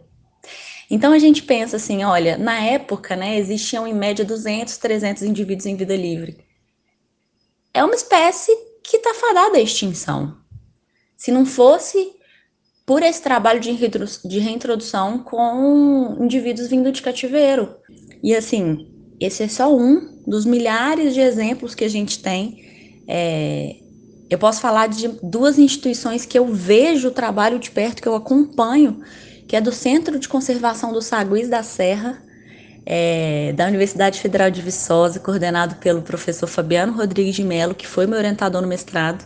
Então 0.88 1.12
a 1.12 1.18
gente 1.18 1.42
pensa 1.42 1.76
assim, 1.76 2.04
olha, 2.04 2.38
na 2.38 2.60
época, 2.60 3.16
né, 3.16 3.36
existiam 3.36 3.86
em 3.86 3.94
média 3.94 4.24
200, 4.24 4.76
300 4.76 5.22
indivíduos 5.24 5.66
em 5.66 5.74
vida 5.74 5.96
livre. 5.96 6.44
É 7.74 7.84
uma 7.84 7.94
espécie 7.94 8.52
que 8.82 8.98
está 8.98 9.12
fadada 9.14 9.58
à 9.58 9.60
extinção. 9.60 10.36
Se 11.16 11.32
não 11.32 11.44
fosse 11.44 12.15
por 12.86 13.02
esse 13.02 13.20
trabalho 13.20 13.60
de, 13.60 13.76
de 14.24 14.38
reintrodução 14.38 15.18
com 15.18 16.16
indivíduos 16.20 16.68
vindo 16.68 16.90
de 16.92 17.02
cativeiro. 17.02 17.74
E 18.22 18.34
assim, 18.34 18.88
esse 19.20 19.42
é 19.42 19.48
só 19.48 19.74
um 19.76 20.22
dos 20.26 20.46
milhares 20.46 21.12
de 21.12 21.20
exemplos 21.20 21.74
que 21.74 21.84
a 21.84 21.88
gente 21.88 22.22
tem 22.22 22.64
é, 23.06 23.76
eu 24.28 24.38
posso 24.38 24.60
falar 24.60 24.88
de 24.88 25.08
duas 25.22 25.58
instituições 25.58 26.26
que 26.26 26.38
eu 26.38 26.46
vejo 26.46 27.08
o 27.08 27.12
trabalho 27.12 27.58
de 27.58 27.70
perto, 27.70 28.02
que 28.02 28.08
eu 28.08 28.16
acompanho, 28.16 29.00
que 29.46 29.54
é 29.54 29.60
do 29.60 29.70
Centro 29.70 30.18
de 30.18 30.28
Conservação 30.28 30.92
do 30.92 31.00
Saguis 31.00 31.48
da 31.48 31.62
Serra, 31.62 32.20
é, 32.84 33.52
da 33.52 33.66
Universidade 33.66 34.20
Federal 34.20 34.50
de 34.50 34.60
Viçosa, 34.60 35.20
coordenado 35.20 35.76
pelo 35.76 36.02
professor 36.02 36.48
Fabiano 36.48 36.92
Rodrigues 36.92 37.36
de 37.36 37.44
Mello, 37.44 37.74
que 37.74 37.86
foi 37.86 38.06
meu 38.06 38.18
orientador 38.18 38.60
no 38.60 38.68
mestrado, 38.68 39.24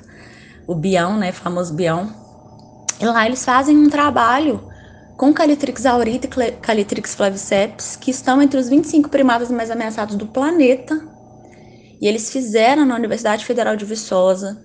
o 0.66 0.74
Bião, 0.74 1.18
né, 1.18 1.32
famoso 1.32 1.72
Bião. 1.74 2.19
E 3.00 3.06
lá 3.06 3.26
eles 3.26 3.44
fazem 3.44 3.76
um 3.76 3.88
trabalho 3.88 4.70
com 5.16 5.32
Calitrix 5.32 5.86
aurita 5.86 6.26
e 6.26 6.52
Calitrix 6.52 7.14
flaviceps, 7.14 7.96
que 7.96 8.10
estão 8.10 8.40
entre 8.40 8.58
os 8.58 8.68
25 8.68 9.08
primatas 9.08 9.50
mais 9.50 9.70
ameaçados 9.70 10.16
do 10.16 10.26
planeta. 10.26 11.00
E 12.00 12.06
eles 12.06 12.30
fizeram 12.30 12.84
na 12.84 12.94
Universidade 12.94 13.44
Federal 13.44 13.76
de 13.76 13.84
Viçosa 13.84 14.62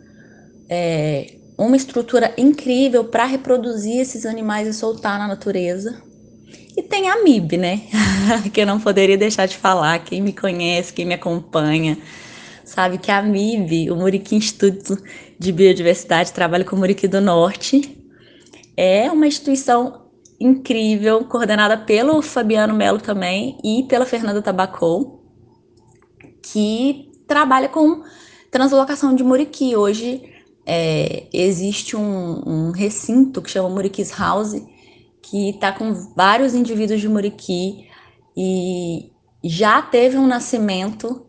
é, 0.69 1.35
uma 1.57 1.75
estrutura 1.75 2.33
incrível 2.37 3.05
para 3.05 3.25
reproduzir 3.25 3.99
esses 3.99 4.25
animais 4.25 4.67
e 4.67 4.73
soltar 4.73 5.17
na 5.19 5.27
natureza. 5.27 6.01
E 6.77 6.81
tem 6.83 7.09
a 7.09 7.23
MIB, 7.23 7.57
né? 7.57 7.81
que 8.53 8.61
eu 8.61 8.65
não 8.65 8.79
poderia 8.79 9.17
deixar 9.17 9.45
de 9.45 9.55
falar. 9.55 9.99
Quem 9.99 10.21
me 10.21 10.33
conhece, 10.33 10.93
quem 10.93 11.05
me 11.05 11.13
acompanha, 11.13 11.97
sabe 12.65 12.97
que 12.97 13.11
a 13.11 13.21
MIB, 13.21 13.91
o 13.91 13.95
Muriqui 13.95 14.35
Instituto 14.35 14.97
de 15.39 15.51
Biodiversidade, 15.53 16.33
trabalha 16.33 16.65
com 16.65 16.75
o 16.75 16.79
Muriqui 16.79 17.07
do 17.07 17.21
Norte. 17.21 18.04
É 18.77 19.11
uma 19.11 19.27
instituição 19.27 20.05
incrível, 20.39 21.23
coordenada 21.25 21.77
pelo 21.77 22.21
Fabiano 22.21 22.73
Melo 22.73 22.99
também 22.99 23.57
e 23.63 23.83
pela 23.83 24.05
Fernanda 24.05 24.41
Tabacou, 24.41 25.23
que 26.41 27.11
trabalha 27.27 27.69
com 27.69 28.03
translocação 28.51 29.15
de 29.15 29.23
muriqui. 29.23 29.75
Hoje 29.75 30.21
é, 30.65 31.27
existe 31.33 31.95
um, 31.95 32.41
um, 32.45 32.71
recinto 32.71 33.41
que 33.41 33.49
chama 33.49 33.69
Muriquis 33.69 34.11
House, 34.11 34.61
que 35.21 35.51
está 35.51 35.71
com 35.71 35.93
vários 36.15 36.53
indivíduos 36.53 36.99
de 36.99 37.07
Muriqui 37.07 37.87
e 38.35 39.11
já 39.43 39.81
teve 39.81 40.17
um 40.17 40.27
nascimento 40.27 41.25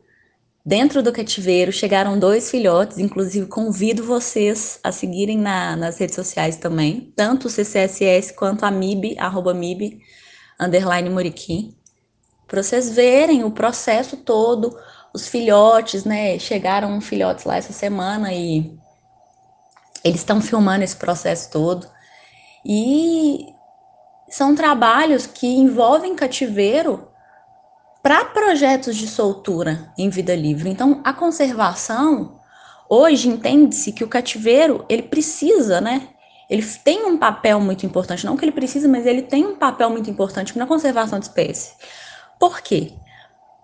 dentro 0.66 1.00
do 1.00 1.12
cativeiro, 1.12 1.70
chegaram 1.70 2.18
dois 2.18 2.50
filhotes, 2.50 2.98
inclusive 2.98 3.46
convido 3.46 4.02
vocês 4.02 4.80
a 4.82 4.90
seguirem 4.90 5.38
na, 5.38 5.76
nas 5.76 5.96
redes 5.96 6.16
sociais 6.16 6.56
também, 6.56 7.12
tanto 7.14 7.46
o 7.46 7.50
CCSS 7.50 8.34
quanto 8.34 8.64
a 8.64 8.70
MIB, 8.72 9.16
arroba 9.16 9.54
MIB, 9.54 10.00
underline 10.58 11.08
Muriqui, 11.08 11.76
para 12.48 12.64
vocês 12.64 12.90
verem 12.90 13.44
o 13.44 13.50
processo 13.52 14.16
todo, 14.16 14.76
os 15.14 15.28
filhotes, 15.28 16.04
né? 16.04 16.36
Chegaram 16.38 17.00
filhotes 17.00 17.44
lá 17.44 17.56
essa 17.56 17.72
semana 17.72 18.32
e 18.32 18.76
eles 20.02 20.20
estão 20.20 20.40
filmando 20.40 20.82
esse 20.82 20.96
processo 20.96 21.50
todo. 21.50 21.88
E 22.64 23.46
são 24.28 24.54
trabalhos 24.54 25.26
que 25.26 25.46
envolvem 25.46 26.16
cativeiro 26.16 27.08
para 28.06 28.24
projetos 28.24 28.94
de 28.94 29.08
soltura 29.08 29.92
em 29.98 30.08
vida 30.08 30.32
livre. 30.32 30.70
Então, 30.70 31.00
a 31.02 31.12
conservação 31.12 32.38
hoje 32.88 33.28
entende-se 33.28 33.90
que 33.90 34.04
o 34.04 34.08
cativeiro 34.08 34.84
ele 34.88 35.02
precisa, 35.02 35.80
né? 35.80 36.10
Ele 36.48 36.64
tem 36.84 37.04
um 37.04 37.18
papel 37.18 37.58
muito 37.58 37.84
importante, 37.84 38.24
não 38.24 38.36
que 38.36 38.44
ele 38.44 38.52
precisa, 38.52 38.86
mas 38.86 39.04
ele 39.06 39.22
tem 39.22 39.44
um 39.44 39.56
papel 39.56 39.90
muito 39.90 40.08
importante 40.08 40.56
na 40.56 40.68
conservação 40.68 41.18
de 41.18 41.24
espécie. 41.24 41.74
Por 42.38 42.60
quê? 42.60 42.92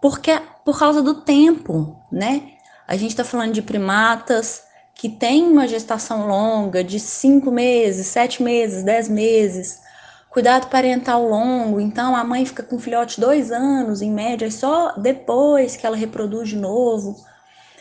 Porque 0.00 0.36
por 0.64 0.76
causa 0.76 1.00
do 1.00 1.20
tempo, 1.20 1.96
né? 2.10 2.42
A 2.88 2.96
gente 2.96 3.10
está 3.10 3.22
falando 3.22 3.52
de 3.52 3.62
primatas 3.62 4.64
que 4.92 5.08
têm 5.08 5.44
uma 5.44 5.68
gestação 5.68 6.26
longa 6.26 6.82
de 6.82 6.98
cinco 6.98 7.52
meses, 7.52 8.08
sete 8.08 8.42
meses, 8.42 8.82
dez 8.82 9.08
meses, 9.08 9.82
cuidado 10.32 10.68
parental 10.68 11.28
longo, 11.28 11.78
então 11.78 12.16
a 12.16 12.24
mãe 12.24 12.46
fica 12.46 12.62
com 12.62 12.76
o 12.76 12.80
filhote 12.80 13.20
dois 13.20 13.52
anos, 13.52 14.00
em 14.00 14.10
média, 14.10 14.46
e 14.46 14.50
só 14.50 14.92
depois 14.92 15.76
que 15.76 15.86
ela 15.86 15.94
reproduz 15.94 16.48
de 16.48 16.56
novo. 16.56 17.16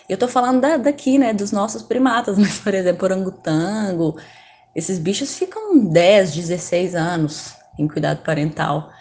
Eu 0.09 0.17
tô 0.17 0.27
falando 0.27 0.59
da, 0.59 0.75
daqui, 0.75 1.17
né, 1.17 1.33
dos 1.33 1.53
nossos 1.53 1.81
primatas, 1.81 2.37
mas, 2.39 2.59
por 2.59 2.73
exemplo, 2.73 3.05
orangotango, 3.05 4.17
esses 4.75 4.99
bichos 4.99 5.33
ficam 5.37 5.85
10, 5.85 6.35
16 6.35 6.93
anos 6.93 7.55
em 7.79 7.87
cuidado 7.87 8.21
parental. 8.21 8.91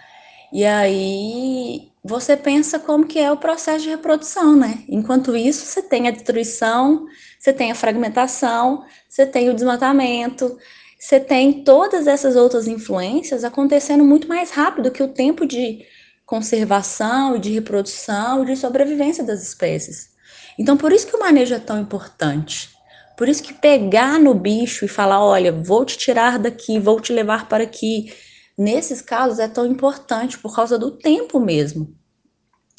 E 0.52 0.64
aí 0.64 1.90
você 2.04 2.36
pensa 2.36 2.78
como 2.78 3.04
que 3.04 3.18
é 3.18 3.32
o 3.32 3.36
processo 3.36 3.82
de 3.82 3.90
reprodução, 3.90 4.56
né? 4.56 4.84
Enquanto 4.88 5.36
isso, 5.36 5.66
você 5.66 5.82
tem 5.82 6.06
a 6.06 6.12
destruição, 6.12 7.06
você 7.38 7.52
tem 7.52 7.72
a 7.72 7.74
fragmentação, 7.74 8.84
você 9.08 9.26
tem 9.26 9.50
o 9.50 9.54
desmatamento, 9.54 10.56
você 11.00 11.18
tem 11.18 11.64
todas 11.64 12.06
essas 12.06 12.36
outras 12.36 12.68
influências 12.68 13.42
acontecendo 13.42 14.04
muito 14.04 14.28
mais 14.28 14.50
rápido 14.50 14.90
que 14.90 15.02
o 15.02 15.08
tempo 15.08 15.46
de 15.46 15.82
conservação, 16.26 17.38
de 17.38 17.50
reprodução, 17.50 18.44
de 18.44 18.54
sobrevivência 18.54 19.24
das 19.24 19.42
espécies. 19.42 20.10
Então, 20.58 20.76
por 20.76 20.92
isso 20.92 21.06
que 21.06 21.16
o 21.16 21.18
manejo 21.18 21.54
é 21.54 21.58
tão 21.58 21.80
importante. 21.80 22.68
Por 23.16 23.30
isso 23.30 23.42
que 23.42 23.54
pegar 23.54 24.18
no 24.18 24.34
bicho 24.34 24.84
e 24.84 24.88
falar, 24.88 25.24
olha, 25.24 25.50
vou 25.50 25.86
te 25.86 25.96
tirar 25.96 26.38
daqui, 26.38 26.78
vou 26.78 27.00
te 27.00 27.14
levar 27.14 27.48
para 27.48 27.64
aqui, 27.64 28.12
nesses 28.56 29.00
casos 29.00 29.38
é 29.38 29.48
tão 29.48 29.64
importante 29.64 30.36
por 30.36 30.54
causa 30.54 30.78
do 30.78 30.90
tempo 30.90 31.40
mesmo. 31.40 31.96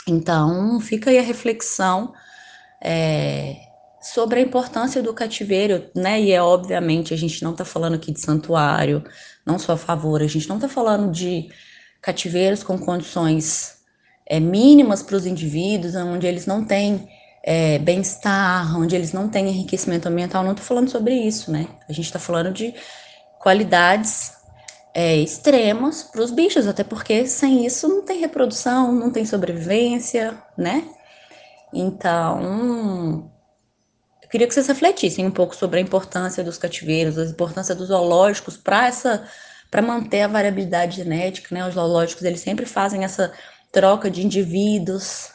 Então, 0.07 0.79
fica 0.79 1.09
aí 1.09 1.17
a 1.17 1.23
reflexão 1.23 2.13
é, 2.83 3.55
sobre 4.01 4.39
a 4.39 4.41
importância 4.41 5.01
do 5.01 5.13
cativeiro, 5.13 5.89
né? 5.95 6.19
E 6.19 6.31
é 6.31 6.41
obviamente 6.41 7.13
a 7.13 7.17
gente 7.17 7.43
não 7.43 7.51
está 7.51 7.63
falando 7.63 7.95
aqui 7.95 8.11
de 8.11 8.19
santuário, 8.19 9.03
não 9.45 9.59
sou 9.59 9.75
a 9.75 9.77
favor, 9.77 10.21
a 10.21 10.27
gente 10.27 10.49
não 10.49 10.55
está 10.55 10.67
falando 10.67 11.11
de 11.11 11.49
cativeiros 12.01 12.63
com 12.63 12.79
condições 12.79 13.77
é, 14.25 14.39
mínimas 14.39 15.03
para 15.03 15.15
os 15.15 15.25
indivíduos, 15.25 15.95
onde 15.95 16.25
eles 16.25 16.45
não 16.45 16.65
têm 16.65 17.07
é, 17.43 17.77
bem-estar, 17.79 18.77
onde 18.77 18.95
eles 18.95 19.13
não 19.13 19.29
têm 19.29 19.47
enriquecimento 19.47 20.07
ambiental, 20.07 20.43
não 20.43 20.51
estou 20.51 20.65
falando 20.65 20.89
sobre 20.89 21.13
isso, 21.13 21.51
né? 21.51 21.67
A 21.87 21.93
gente 21.93 22.05
está 22.05 22.19
falando 22.19 22.51
de 22.51 22.73
qualidades 23.39 24.33
é, 24.93 25.15
extremas 25.17 26.03
para 26.03 26.21
os 26.21 26.31
bichos, 26.31 26.67
até 26.67 26.83
porque 26.83 27.25
sem 27.27 27.65
isso 27.65 27.87
não 27.87 28.03
tem 28.03 28.19
reprodução, 28.19 28.91
não 28.91 29.11
tem 29.11 29.25
sobrevivência, 29.25 30.37
né? 30.57 30.83
Então, 31.73 33.30
queria 34.31 34.47
que 34.47 34.53
vocês 34.53 34.67
refletissem 34.67 35.25
um 35.27 35.31
pouco 35.31 35.55
sobre 35.55 35.79
a 35.79 35.81
importância 35.81 36.43
dos 36.43 36.57
cativeiros, 36.57 37.17
a 37.17 37.25
importância 37.25 37.75
dos 37.75 37.89
zoológicos 37.89 38.57
para 38.57 38.87
essa 38.87 39.27
para 39.69 39.81
manter 39.81 40.21
a 40.21 40.27
variabilidade 40.27 40.97
genética, 40.97 41.55
né? 41.55 41.65
Os 41.65 41.75
zoológicos 41.75 42.23
eles 42.23 42.41
sempre 42.41 42.65
fazem 42.65 43.05
essa 43.05 43.31
troca 43.71 44.11
de 44.11 44.25
indivíduos 44.25 45.29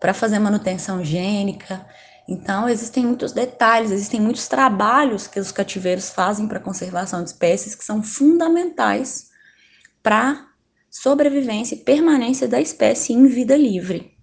para 0.00 0.14
fazer 0.14 0.38
manutenção 0.38 1.04
gênica. 1.04 1.84
Então, 2.26 2.66
existem 2.66 3.04
muitos 3.04 3.32
detalhes, 3.32 3.90
existem 3.90 4.20
muitos 4.20 4.48
trabalhos 4.48 5.26
que 5.26 5.38
os 5.38 5.52
cativeiros 5.52 6.08
fazem 6.08 6.48
para 6.48 6.58
conservação 6.58 7.22
de 7.22 7.28
espécies 7.28 7.74
que 7.74 7.84
são 7.84 8.02
fundamentais 8.02 9.28
para 10.02 10.46
sobrevivência 10.90 11.74
e 11.74 11.78
permanência 11.78 12.48
da 12.48 12.60
espécie 12.60 13.12
em 13.12 13.26
vida 13.26 13.54
livre. 13.54 14.13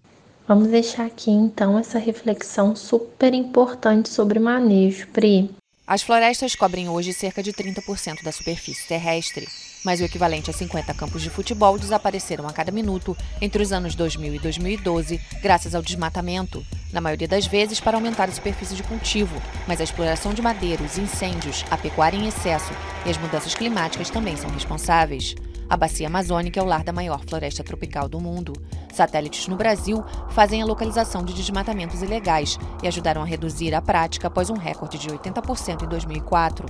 Vamos 0.52 0.68
deixar 0.68 1.06
aqui 1.06 1.32
então 1.32 1.80
essa 1.80 1.98
reflexão 1.98 2.76
super 2.76 3.34
importante 3.34 4.10
sobre 4.10 4.38
manejo, 4.38 5.08
Pri. 5.08 5.50
As 5.88 6.02
florestas 6.02 6.56
cobrem 6.56 6.90
hoje 6.90 7.14
cerca 7.14 7.42
de 7.42 7.54
30% 7.54 8.22
da 8.22 8.34
superfície 8.34 8.86
terrestre, 8.86 9.48
mas 9.86 10.02
o 10.02 10.04
equivalente 10.04 10.50
a 10.50 10.54
50 10.54 10.94
campos 10.94 11.22
de 11.22 11.30
futebol 11.30 11.80
desapareceram 11.80 12.50
a 12.50 12.52
cada 12.52 12.70
minuto 12.70 13.16
entre 13.40 13.64
os 13.64 13.72
anos 13.72 13.96
2000 13.96 14.36
e 14.36 14.40
2012, 14.40 15.22
graças 15.42 15.74
ao 15.74 15.82
desmatamento, 15.82 16.62
na 16.92 17.00
maioria 17.00 17.30
das 17.30 17.48
vezes 17.48 17.80
para 17.80 17.96
aumentar 17.96 18.28
a 18.28 18.34
superfície 18.34 18.76
de 18.76 18.84
cultivo, 18.84 19.42
mas 19.66 19.80
a 19.80 19.86
exploração 19.86 20.34
de 20.34 20.42
madeira, 20.42 20.84
os 20.84 20.98
incêndios, 20.98 21.64
a 21.72 21.78
pecuária 21.78 22.18
em 22.18 22.28
excesso 22.28 22.74
e 23.06 23.10
as 23.10 23.18
mudanças 23.18 23.56
climáticas 23.56 24.10
também 24.10 24.36
são 24.36 24.50
responsáveis. 24.50 25.34
A 25.71 25.77
bacia 25.77 26.07
amazônica 26.07 26.60
é 26.60 26.62
o 26.62 26.65
lar 26.65 26.84
da 26.84 26.91
maior 26.91 27.23
floresta 27.25 27.63
tropical 27.63 28.10
do 28.10 28.19
mundo. 28.19 28.51
Satélites 28.91 29.47
no 29.47 29.55
Brasil 29.55 30.03
fazem 30.31 30.62
a 30.62 30.65
localização 30.65 31.23
de 31.23 31.34
desmatamentos 31.34 32.01
ilegais 32.01 32.60
e 32.84 32.89
ajudaram 32.89 33.21
a 33.21 33.25
reduzir 33.25 33.73
a 33.73 33.81
prática 33.81 34.27
após 34.27 34.49
um 34.49 34.57
recorde 34.57 34.97
de 34.97 35.07
80% 35.07 35.84
em 35.84 35.88
2004. 35.88 36.65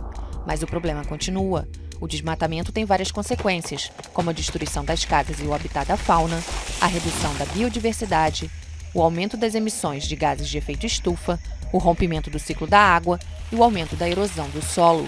Mas 0.45 0.61
o 0.61 0.67
problema 0.67 1.03
continua. 1.03 1.67
O 1.99 2.07
desmatamento 2.07 2.71
tem 2.71 2.85
várias 2.85 3.11
consequências, 3.11 3.91
como 4.13 4.29
a 4.29 4.33
destruição 4.33 4.85
das 4.85 5.03
casas 5.03 5.39
e 5.39 5.45
o 5.45 5.53
habitat 5.55 5.87
da 5.87 5.97
fauna, 5.97 6.39
a 6.79 6.85
redução 6.85 7.33
da 7.37 7.45
biodiversidade, 7.45 8.51
o 8.93 9.01
aumento 9.01 9.35
das 9.35 9.55
emissões 9.55 10.03
de 10.03 10.15
gases 10.15 10.47
de 10.47 10.59
efeito 10.59 10.85
estufa, 10.85 11.39
o 11.73 11.79
rompimento 11.79 12.29
do 12.29 12.37
ciclo 12.37 12.67
da 12.67 12.79
água 12.79 13.17
e 13.51 13.55
o 13.55 13.63
aumento 13.63 13.95
da 13.95 14.07
erosão 14.07 14.47
do 14.49 14.61
solo. 14.61 15.07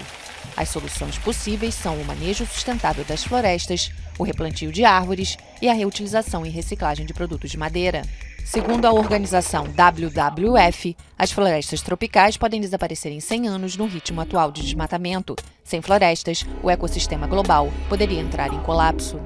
As 0.56 0.68
soluções 0.68 1.18
possíveis 1.18 1.74
são 1.74 1.96
o 1.96 2.04
manejo 2.04 2.46
sustentável 2.46 3.04
das 3.04 3.24
florestas, 3.24 3.90
o 4.18 4.22
replantio 4.22 4.70
de 4.70 4.84
árvores 4.84 5.36
e 5.60 5.68
a 5.68 5.72
reutilização 5.72 6.46
e 6.46 6.48
reciclagem 6.48 7.04
de 7.04 7.12
produtos 7.12 7.50
de 7.50 7.58
madeira. 7.58 8.02
Segundo 8.44 8.84
a 8.84 8.92
organização 8.92 9.64
WWF, 9.64 10.96
as 11.18 11.32
florestas 11.32 11.80
tropicais 11.80 12.36
podem 12.36 12.60
desaparecer 12.60 13.10
em 13.10 13.18
100 13.18 13.48
anos 13.48 13.76
no 13.76 13.86
ritmo 13.86 14.20
atual 14.20 14.52
de 14.52 14.62
desmatamento. 14.62 15.34
Sem 15.64 15.80
florestas, 15.80 16.44
o 16.62 16.70
ecossistema 16.70 17.26
global 17.26 17.72
poderia 17.88 18.20
entrar 18.20 18.52
em 18.52 18.60
colapso. 18.60 19.18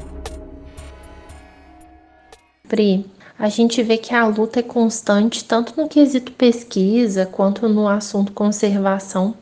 Pri, 2.69 3.05
a 3.39 3.49
gente 3.49 3.83
vê 3.83 3.99
que 3.99 4.15
a 4.15 4.27
luta 4.27 4.61
é 4.61 4.63
constante 4.63 5.45
tanto 5.45 5.81
no 5.81 5.89
quesito 5.89 6.33
pesquisa 6.33 7.27
quanto 7.27 7.69
no 7.69 7.89
assunto 7.89 8.33
conservação 8.33 9.35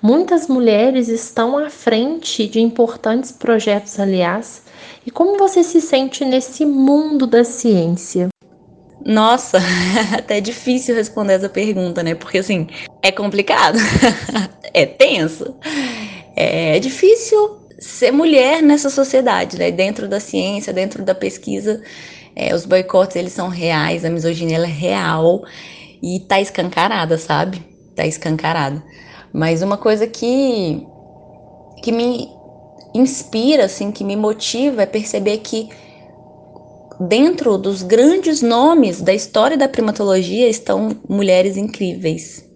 Muitas 0.00 0.48
mulheres 0.48 1.08
estão 1.08 1.58
à 1.58 1.70
frente 1.70 2.46
de 2.46 2.60
importantes 2.60 3.32
projetos, 3.32 3.98
aliás. 3.98 4.62
E 5.06 5.10
como 5.10 5.38
você 5.38 5.62
se 5.62 5.80
sente 5.80 6.24
nesse 6.24 6.64
mundo 6.64 7.26
da 7.26 7.44
ciência? 7.44 8.28
Nossa, 9.04 9.58
até 10.16 10.38
é 10.38 10.40
difícil 10.40 10.94
responder 10.94 11.34
essa 11.34 11.48
pergunta, 11.48 12.02
né? 12.02 12.14
Porque 12.14 12.38
assim, 12.38 12.68
é 13.02 13.10
complicado, 13.10 13.78
é 14.72 14.86
tenso, 14.86 15.54
é 16.36 16.78
difícil 16.78 17.58
ser 17.78 18.12
mulher 18.12 18.62
nessa 18.62 18.88
sociedade, 18.88 19.58
né? 19.58 19.70
Dentro 19.70 20.06
da 20.06 20.20
ciência, 20.20 20.72
dentro 20.72 21.04
da 21.04 21.14
pesquisa, 21.14 21.82
é, 22.34 22.54
os 22.54 22.64
boicotes 22.64 23.16
eles 23.16 23.32
são 23.32 23.48
reais, 23.48 24.04
a 24.04 24.10
misoginia 24.10 24.58
é 24.58 24.64
real 24.64 25.42
e 26.02 26.20
tá 26.20 26.40
escancarada, 26.40 27.18
sabe? 27.18 27.62
Tá 27.94 28.06
escancarada. 28.06 28.82
Mas 29.32 29.62
uma 29.62 29.76
coisa 29.78 30.06
que, 30.06 30.86
que 31.82 31.90
me 31.92 32.28
inspira, 32.94 33.64
assim, 33.64 33.90
que 33.90 34.04
me 34.04 34.16
motiva 34.16 34.82
é 34.82 34.86
perceber 34.86 35.38
que 35.38 35.68
dentro 37.00 37.58
dos 37.58 37.82
grandes 37.82 38.42
nomes 38.42 39.00
da 39.00 39.14
história 39.14 39.56
da 39.56 39.68
primatologia 39.68 40.48
estão 40.48 40.96
mulheres 41.08 41.56
incríveis. 41.56 42.48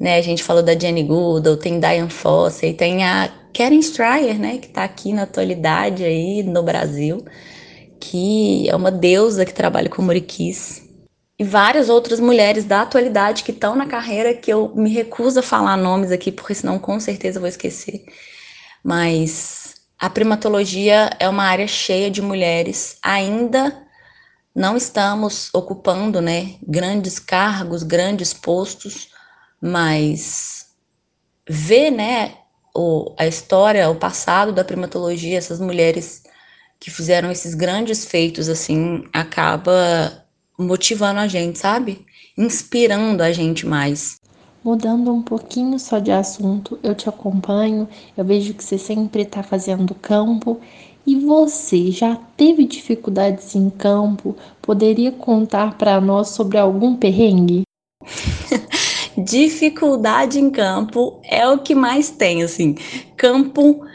né? 0.00 0.16
A 0.18 0.22
gente 0.22 0.42
falou 0.42 0.62
da 0.62 0.78
Jenny 0.78 1.02
Goodall, 1.04 1.56
tem 1.56 1.80
Diane 1.80 2.10
Fossey, 2.10 2.74
tem 2.74 3.04
a 3.04 3.32
Karen 3.54 3.78
Stryer, 3.78 4.38
né? 4.38 4.58
Que 4.58 4.66
está 4.66 4.84
aqui 4.84 5.12
na 5.12 5.22
atualidade 5.22 6.04
aí 6.04 6.42
no 6.42 6.62
Brasil, 6.62 7.24
que 8.00 8.68
é 8.68 8.76
uma 8.76 8.90
deusa 8.90 9.44
que 9.46 9.54
trabalha 9.54 9.88
com 9.88 10.02
muriquis. 10.02 10.85
E 11.38 11.44
várias 11.44 11.88
outras 11.90 12.18
mulheres 12.18 12.64
da 12.64 12.82
atualidade 12.82 13.44
que 13.44 13.50
estão 13.50 13.76
na 13.76 13.86
carreira 13.86 14.34
que 14.34 14.50
eu 14.50 14.72
me 14.74 14.88
recuso 14.88 15.40
a 15.40 15.42
falar 15.42 15.76
nomes 15.76 16.10
aqui, 16.10 16.32
porque 16.32 16.54
senão 16.54 16.78
com 16.78 16.98
certeza 16.98 17.38
vou 17.38 17.48
esquecer. 17.48 18.04
Mas 18.82 19.74
a 19.98 20.08
primatologia 20.08 21.10
é 21.20 21.28
uma 21.28 21.44
área 21.44 21.66
cheia 21.66 22.10
de 22.10 22.22
mulheres. 22.22 22.98
Ainda 23.02 23.86
não 24.54 24.76
estamos 24.76 25.50
ocupando, 25.52 26.22
né, 26.22 26.54
grandes 26.66 27.18
cargos, 27.18 27.82
grandes 27.82 28.32
postos, 28.32 29.10
mas 29.60 30.68
ver, 31.46 31.90
né, 31.90 32.38
o, 32.74 33.14
a 33.18 33.26
história, 33.26 33.90
o 33.90 33.96
passado 33.96 34.52
da 34.52 34.64
primatologia, 34.64 35.36
essas 35.36 35.60
mulheres 35.60 36.22
que 36.80 36.90
fizeram 36.90 37.30
esses 37.30 37.54
grandes 37.54 38.06
feitos, 38.06 38.48
assim, 38.48 39.04
acaba 39.12 40.25
motivando 40.58 41.20
a 41.20 41.28
gente, 41.28 41.58
sabe? 41.58 42.04
Inspirando 42.36 43.22
a 43.22 43.32
gente 43.32 43.66
mais. 43.66 44.20
Mudando 44.64 45.12
um 45.12 45.22
pouquinho 45.22 45.78
só 45.78 45.98
de 45.98 46.10
assunto, 46.10 46.78
eu 46.82 46.94
te 46.94 47.08
acompanho, 47.08 47.88
eu 48.16 48.24
vejo 48.24 48.52
que 48.52 48.64
você 48.64 48.76
sempre 48.76 49.22
está 49.22 49.42
fazendo 49.42 49.94
campo. 49.94 50.60
E 51.06 51.14
você 51.14 51.92
já 51.92 52.16
teve 52.36 52.64
dificuldades 52.64 53.54
em 53.54 53.70
campo? 53.70 54.36
Poderia 54.60 55.12
contar 55.12 55.78
para 55.78 56.00
nós 56.00 56.30
sobre 56.30 56.58
algum 56.58 56.96
perrengue? 56.96 57.62
dificuldade 59.16 60.40
em 60.40 60.50
campo 60.50 61.20
é 61.24 61.48
o 61.48 61.58
que 61.58 61.74
mais 61.74 62.10
tem, 62.10 62.42
assim. 62.42 62.74
Campo 63.16 63.85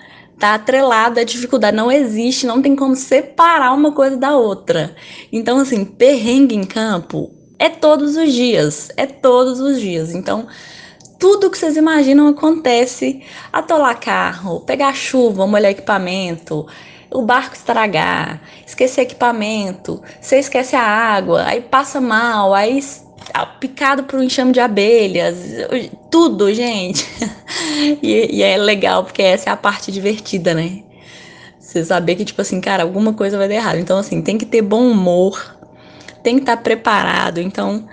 tá 0.41 0.55
atrelado 0.55 1.19
à 1.19 1.23
dificuldade, 1.23 1.77
não 1.77 1.91
existe, 1.91 2.47
não 2.47 2.61
tem 2.61 2.75
como 2.75 2.95
separar 2.95 3.73
uma 3.73 3.91
coisa 3.91 4.17
da 4.17 4.35
outra. 4.35 4.95
Então, 5.31 5.59
assim, 5.59 5.85
perrengue 5.85 6.55
em 6.55 6.63
campo 6.63 7.31
é 7.59 7.69
todos 7.69 8.17
os 8.17 8.33
dias, 8.33 8.89
é 8.97 9.05
todos 9.05 9.59
os 9.59 9.79
dias. 9.79 10.11
Então, 10.15 10.47
tudo 11.19 11.51
que 11.51 11.57
vocês 11.59 11.77
imaginam 11.77 12.27
acontece. 12.27 13.21
Atolar 13.53 13.99
carro, 13.99 14.61
pegar 14.61 14.95
chuva, 14.95 15.45
molhar 15.45 15.69
equipamento, 15.69 16.65
o 17.11 17.21
barco 17.21 17.55
estragar, 17.55 18.41
esquecer 18.65 19.01
equipamento, 19.01 20.01
você 20.19 20.39
esquece 20.39 20.75
a 20.75 20.81
água, 20.81 21.43
aí 21.45 21.61
passa 21.61 22.01
mal, 22.01 22.51
aí 22.55 22.79
picado 23.59 24.03
por 24.03 24.19
um 24.19 24.23
enxame 24.23 24.51
de 24.51 24.59
abelhas, 24.59 25.35
tudo, 26.09 26.53
gente. 26.53 27.05
e, 28.01 28.37
e, 28.37 28.43
é 28.43 28.57
legal, 28.57 29.03
porque 29.03 29.21
essa 29.21 29.49
é 29.49 29.53
a 29.53 29.57
parte 29.57 29.91
divertida, 29.91 30.53
né? 30.53 30.83
Você 31.59 31.85
saber 31.85 32.15
que, 32.15 32.25
tipo 32.25 32.41
assim, 32.41 32.59
cara, 32.59 32.83
alguma 32.83 33.13
coisa 33.13 33.37
vai 33.37 33.47
dar 33.47 33.55
errado. 33.55 33.77
Então, 33.77 33.97
assim, 33.97 34.21
tem 34.21 34.37
que 34.37 34.45
ter 34.45 34.61
bom 34.61 34.89
humor, 34.89 35.57
tem 36.21 36.35
que 36.35 36.41
estar 36.41 36.57
tá 36.57 36.61
preparado. 36.61 37.39
Então, 37.39 37.87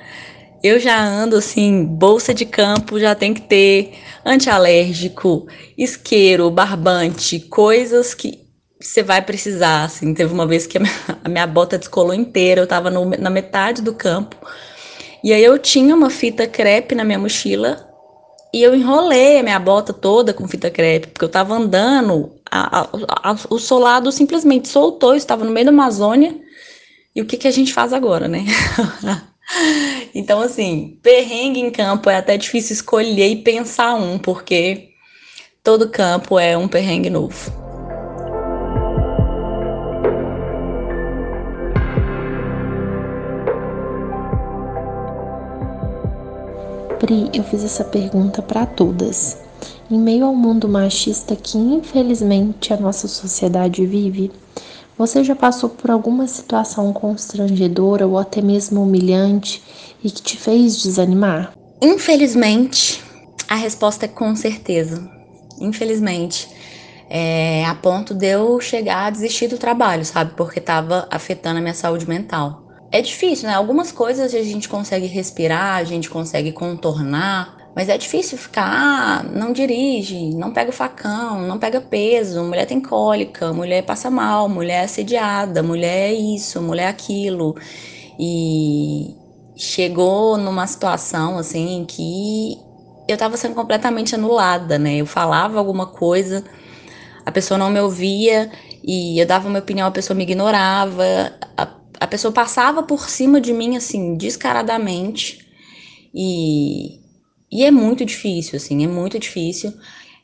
eu 0.63 0.81
já 0.81 1.01
ando 1.01 1.37
assim, 1.37 1.85
bolsa 1.85 2.35
de 2.35 2.45
campo 2.45 2.99
já 2.99 3.15
tem 3.15 3.33
que 3.33 3.43
ter 3.43 3.95
antialérgico, 4.25 5.47
isqueiro, 5.77 6.51
barbante, 6.51 7.39
coisas 7.39 8.15
que 8.15 8.49
você 8.81 9.03
vai 9.03 9.23
precisar, 9.23 9.85
assim. 9.85 10.15
Teve 10.15 10.33
uma 10.33 10.47
vez 10.47 10.67
que 10.67 10.79
a 10.79 10.81
minha, 10.81 10.95
a 11.25 11.29
minha 11.29 11.47
bota 11.47 11.79
descolou 11.79 12.15
inteira, 12.15 12.61
eu 12.61 12.67
tava 12.67 12.91
no, 12.91 13.05
na 13.11 13.31
metade 13.31 13.83
do 13.83 13.95
campo. 13.95 14.37
E 15.23 15.33
aí 15.33 15.43
eu 15.43 15.59
tinha 15.59 15.95
uma 15.95 16.11
fita 16.11 16.47
crepe 16.47 16.95
na 16.95 17.05
minha 17.05 17.19
mochila 17.19 17.89
e 18.53 18.63
eu 18.63 18.75
enrolei 18.75 19.39
a 19.39 19.43
minha 19.43 19.59
bota 19.59 19.93
toda 19.93 20.33
com 20.33 20.49
fita 20.49 20.71
crepe, 20.71 21.09
porque 21.09 21.25
eu 21.25 21.29
tava 21.29 21.55
andando, 21.55 22.33
a, 22.51 22.81
a, 22.81 23.31
a, 23.31 23.37
o 23.51 23.59
solado 23.59 24.11
simplesmente 24.11 24.69
soltou, 24.69 25.11
eu 25.11 25.17
estava 25.17 25.45
no 25.45 25.51
meio 25.51 25.67
da 25.67 25.73
Amazônia. 25.73 26.35
E 27.15 27.21
o 27.21 27.27
que, 27.27 27.37
que 27.37 27.49
a 27.49 27.51
gente 27.51 27.73
faz 27.73 27.93
agora, 27.93 28.29
né? 28.29 28.45
então, 30.15 30.41
assim, 30.41 30.99
perrengue 31.03 31.61
em 31.61 31.71
campo 31.71 32.09
é 32.09 32.17
até 32.17 32.37
difícil 32.37 32.75
escolher 32.75 33.29
e 33.29 33.43
pensar 33.43 33.95
um, 33.97 34.19
porque 34.19 34.91
todo 35.65 35.91
campo 35.91 36.39
é 36.39 36.57
um 36.57 36.69
perrengue 36.69 37.11
novo. 37.11 37.58
Pri, 46.99 47.31
eu 47.33 47.45
fiz 47.45 47.63
essa 47.63 47.85
pergunta 47.85 48.43
para 48.43 48.67
todas. 48.67 49.39
Em 49.89 49.99
meio 49.99 50.25
ao 50.25 50.35
mundo 50.35 50.69
machista 50.69 51.37
que 51.37 51.57
infelizmente 51.57 52.73
a 52.73 52.77
nossa 52.77 53.07
sociedade 53.07 53.87
vive, 53.87 54.33
você 54.97 55.23
já 55.23 55.37
passou 55.37 55.71
por 55.71 55.93
alguma 55.93 56.27
situação 56.27 56.93
constrangedora 56.93 58.05
ou 58.05 58.19
até 58.19 58.43
mesmo 58.43 58.83
humilhante 58.83 59.63
e 60.03 60.11
que 60.11 60.21
te 60.21 60.37
fez 60.37 60.83
desanimar? 60.83 61.53
Infelizmente, 61.81 63.03
a 63.49 63.55
resposta 63.55 64.07
é 64.07 64.09
com 64.09 64.35
certeza. 64.35 65.09
Infelizmente. 65.61 66.49
É, 67.11 67.65
a 67.65 67.75
ponto 67.75 68.13
de 68.13 68.27
eu 68.27 68.61
chegar 68.61 69.07
a 69.07 69.11
desistir 69.11 69.49
do 69.49 69.57
trabalho, 69.57 70.05
sabe? 70.05 70.35
Porque 70.37 70.59
estava 70.59 71.09
afetando 71.11 71.59
a 71.59 71.63
minha 71.63 71.73
saúde 71.73 72.07
mental 72.07 72.68
é 72.91 73.03
difícil, 73.03 73.49
né? 73.49 73.55
Algumas 73.55 73.93
coisas 73.93 74.35
a 74.35 74.43
gente 74.43 74.69
consegue 74.69 75.07
respirar, 75.07 75.77
a 75.77 75.85
gente 75.85 76.09
consegue 76.09 76.53
contornar, 76.53 77.57
mas 77.77 77.89
é 77.89 77.99
difícil 77.99 78.39
ficar, 78.39 78.65
ah, 78.67 79.23
não 79.23 79.53
dirige, 79.53 80.31
não 80.35 80.53
pega 80.53 80.71
o 80.71 80.73
facão, 80.73 81.43
não 81.43 81.59
pega 81.59 81.81
peso, 81.81 82.43
mulher 82.43 82.67
tem 82.67 82.81
cólica, 82.81 83.53
mulher 83.53 83.85
passa 83.85 84.11
mal, 84.11 84.49
mulher 84.49 84.83
é 84.83 84.85
assediada, 84.85 85.63
mulher 85.63 86.11
é 86.11 86.13
isso, 86.15 86.63
mulher 86.63 86.85
é 86.85 86.89
aquilo. 86.89 87.55
E 88.19 89.15
chegou 89.55 90.39
numa 90.39 90.67
situação 90.67 91.39
assim 91.39 91.85
que 91.87 92.59
eu 93.09 93.17
tava 93.17 93.37
sendo 93.37 93.55
completamente 93.55 94.15
anulada, 94.15 94.79
né? 94.79 94.97
Eu 94.97 95.07
falava 95.07 95.59
alguma 95.59 95.87
coisa, 95.87 96.43
a 97.25 97.31
pessoa 97.31 97.59
não 97.59 97.71
me 97.71 97.81
ouvia 97.81 98.51
e 98.83 99.19
eu 99.21 99.27
dava 99.27 99.49
minha 99.49 99.61
opinião, 99.61 99.87
a 99.89 99.91
pessoa 99.91 100.17
me 100.17 100.25
ignorava. 100.25 101.05
A 101.57 101.67
a 102.01 102.07
pessoa 102.07 102.33
passava 102.33 102.83
por 102.83 103.09
cima 103.09 103.41
de 103.41 103.53
mim, 103.53 103.77
assim, 103.77 104.17
descaradamente. 104.17 105.47
E, 106.15 107.01
e 107.51 107.65
é 107.65 107.71
muito 107.71 108.05
difícil, 108.05 108.57
assim, 108.57 108.85
é 108.85 108.89
muito 108.89 109.19
difícil. 109.19 109.73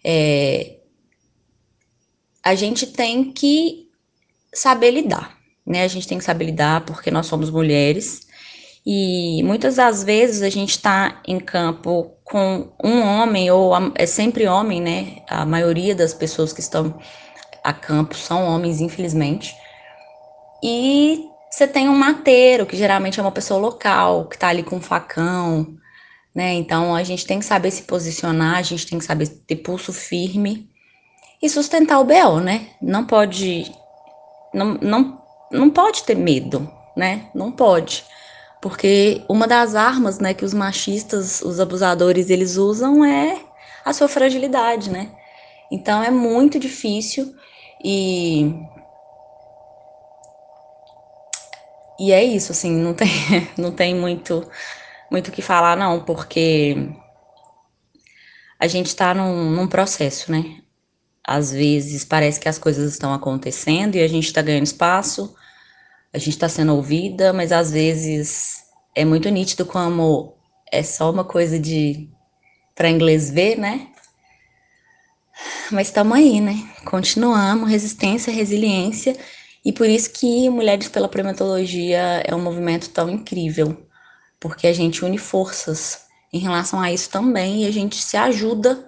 É, 0.04 0.76
a 2.42 2.54
gente 2.54 2.86
tem 2.86 3.32
que 3.32 3.88
saber 4.52 4.90
lidar, 4.90 5.38
né? 5.66 5.82
A 5.82 5.88
gente 5.88 6.06
tem 6.06 6.18
que 6.18 6.24
saber 6.24 6.46
lidar 6.46 6.84
porque 6.84 7.10
nós 7.10 7.26
somos 7.26 7.50
mulheres. 7.50 8.26
E 8.86 9.42
muitas 9.42 9.76
das 9.76 10.04
vezes 10.04 10.42
a 10.42 10.50
gente 10.50 10.70
está 10.70 11.22
em 11.26 11.40
campo 11.40 12.12
com 12.22 12.70
um 12.82 13.00
homem, 13.00 13.50
ou 13.50 13.72
é 13.94 14.04
sempre 14.04 14.46
homem, 14.46 14.80
né? 14.80 15.22
A 15.26 15.46
maioria 15.46 15.94
das 15.94 16.12
pessoas 16.12 16.52
que 16.52 16.60
estão 16.60 16.98
a 17.62 17.72
campo 17.72 18.14
são 18.14 18.44
homens, 18.44 18.82
infelizmente. 18.82 19.56
E 20.62 21.30
você 21.54 21.68
tem 21.68 21.88
um 21.88 21.96
mateiro, 21.96 22.66
que 22.66 22.76
geralmente 22.76 23.20
é 23.20 23.22
uma 23.22 23.30
pessoa 23.30 23.60
local, 23.60 24.26
que 24.26 24.34
está 24.34 24.48
ali 24.48 24.64
com 24.64 24.74
um 24.74 24.80
facão, 24.80 25.76
né? 26.34 26.52
Então 26.54 26.92
a 26.92 27.04
gente 27.04 27.24
tem 27.24 27.38
que 27.38 27.44
saber 27.44 27.70
se 27.70 27.84
posicionar, 27.84 28.56
a 28.56 28.62
gente 28.62 28.88
tem 28.88 28.98
que 28.98 29.04
saber 29.04 29.28
ter 29.28 29.56
pulso 29.56 29.92
firme 29.92 30.68
e 31.40 31.48
sustentar 31.48 32.00
o 32.00 32.04
BO, 32.04 32.40
né? 32.40 32.70
Não 32.82 33.06
pode 33.06 33.72
não, 34.52 34.74
não, 34.82 35.22
não 35.48 35.70
pode 35.70 36.02
ter 36.02 36.16
medo, 36.16 36.68
né? 36.96 37.30
Não 37.32 37.52
pode. 37.52 38.04
Porque 38.60 39.22
uma 39.28 39.46
das 39.46 39.76
armas, 39.76 40.18
né, 40.18 40.34
que 40.34 40.44
os 40.44 40.54
machistas, 40.54 41.40
os 41.40 41.60
abusadores, 41.60 42.30
eles 42.30 42.56
usam 42.56 43.04
é 43.04 43.38
a 43.84 43.92
sua 43.92 44.08
fragilidade, 44.08 44.90
né? 44.90 45.12
Então 45.70 46.02
é 46.02 46.10
muito 46.10 46.58
difícil 46.58 47.32
e 47.84 48.52
e 51.98 52.12
é 52.12 52.22
isso, 52.22 52.52
assim, 52.52 52.72
não 52.72 52.94
tem, 52.94 53.08
não 53.56 53.72
tem 53.72 53.94
muito 53.94 54.46
muito 55.10 55.28
o 55.28 55.32
que 55.32 55.42
falar, 55.42 55.76
não, 55.76 56.04
porque 56.04 56.76
a 58.58 58.66
gente 58.66 58.86
está 58.86 59.14
num, 59.14 59.50
num 59.50 59.68
processo, 59.68 60.32
né? 60.32 60.60
Às 61.22 61.52
vezes 61.52 62.04
parece 62.04 62.40
que 62.40 62.48
as 62.48 62.58
coisas 62.58 62.92
estão 62.92 63.14
acontecendo 63.14 63.94
e 63.94 64.02
a 64.02 64.08
gente 64.08 64.26
está 64.26 64.42
ganhando 64.42 64.64
espaço, 64.64 65.34
a 66.12 66.18
gente 66.18 66.30
está 66.30 66.48
sendo 66.48 66.74
ouvida, 66.74 67.32
mas 67.32 67.52
às 67.52 67.70
vezes 67.70 68.64
é 68.94 69.04
muito 69.04 69.28
nítido 69.28 69.64
como 69.64 70.34
é 70.70 70.82
só 70.82 71.10
uma 71.10 71.24
coisa 71.24 71.58
de 71.58 72.08
para 72.74 72.90
inglês 72.90 73.30
ver, 73.30 73.56
né? 73.56 73.88
Mas 75.70 75.88
estamos 75.88 76.16
aí, 76.16 76.40
né? 76.40 76.56
Continuamos, 76.84 77.70
resistência, 77.70 78.32
resiliência 78.32 79.16
e 79.64 79.72
por 79.72 79.88
isso 79.88 80.10
que 80.10 80.48
Mulheres 80.50 80.88
pela 80.88 81.08
Primatologia 81.08 82.22
é 82.24 82.34
um 82.34 82.42
movimento 82.42 82.90
tão 82.90 83.08
incrível, 83.08 83.76
porque 84.38 84.66
a 84.66 84.72
gente 84.72 85.04
une 85.04 85.18
forças 85.18 86.00
em 86.32 86.38
relação 86.38 86.80
a 86.80 86.92
isso 86.92 87.08
também 87.10 87.62
e 87.62 87.66
a 87.66 87.70
gente 87.70 87.96
se 87.96 88.16
ajuda 88.16 88.86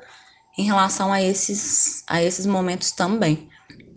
em 0.58 0.64
relação 0.64 1.12
a 1.12 1.22
esses, 1.22 2.02
a 2.06 2.22
esses 2.22 2.44
momentos 2.44 2.90
também. 2.90 3.48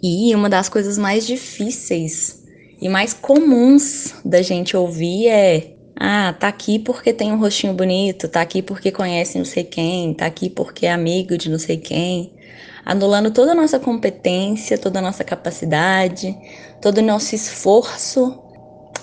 E 0.02 0.34
uma 0.36 0.50
das 0.50 0.70
coisas 0.70 0.98
mais 0.98 1.26
difíceis 1.26 2.44
e 2.82 2.88
mais 2.88 3.14
comuns 3.14 4.14
da 4.24 4.42
gente 4.42 4.78
ouvir 4.78 5.28
é: 5.28 5.76
ah, 6.00 6.34
tá 6.34 6.48
aqui 6.48 6.80
porque 6.80 7.12
tem 7.12 7.32
um 7.32 7.40
rostinho 7.40 7.74
bonito, 7.74 8.28
tá 8.30 8.42
aqui 8.42 8.62
porque 8.62 8.92
conhece 8.92 9.38
não 9.38 9.46
sei 9.46 9.66
quem, 9.66 10.14
tá 10.14 10.26
aqui 10.26 10.50
porque 10.50 10.86
é 10.86 10.94
amigo 10.94 11.38
de 11.38 11.50
não 11.50 11.60
sei 11.60 11.78
quem, 11.78 12.34
anulando 12.86 13.32
toda 13.32 13.52
a 13.52 13.56
nossa 13.56 13.80
competência, 13.80 14.78
toda 14.78 15.00
a 15.00 15.02
nossa 15.02 15.24
capacidade, 15.24 16.36
todo 16.82 17.00
o 17.00 17.04
nosso 17.04 17.36
esforço. 17.36 18.40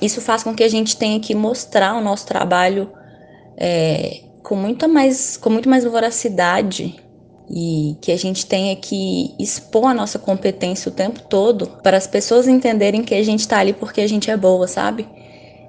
Isso 0.00 0.20
faz 0.20 0.42
com 0.42 0.54
que 0.54 0.64
a 0.64 0.68
gente 0.68 0.96
tenha 0.96 1.18
que 1.20 1.34
mostrar 1.34 1.94
o 1.94 2.00
nosso 2.00 2.26
trabalho 2.26 2.90
é, 3.56 4.20
com, 4.42 4.54
muita 4.54 4.86
mais, 4.86 5.36
com 5.36 5.50
muito 5.50 5.68
mais 5.68 5.84
voracidade 5.84 7.02
e 7.48 7.96
que 8.00 8.10
a 8.10 8.16
gente 8.16 8.44
tenha 8.44 8.74
que 8.74 9.34
expor 9.38 9.86
a 9.86 9.94
nossa 9.94 10.18
competência 10.18 10.90
o 10.90 10.94
tempo 10.94 11.20
todo 11.22 11.66
para 11.82 11.96
as 11.96 12.06
pessoas 12.06 12.48
entenderem 12.48 13.02
que 13.02 13.14
a 13.14 13.22
gente 13.22 13.40
está 13.40 13.58
ali 13.58 13.72
porque 13.72 14.00
a 14.00 14.08
gente 14.08 14.30
é 14.30 14.36
boa, 14.36 14.66
sabe? 14.66 15.08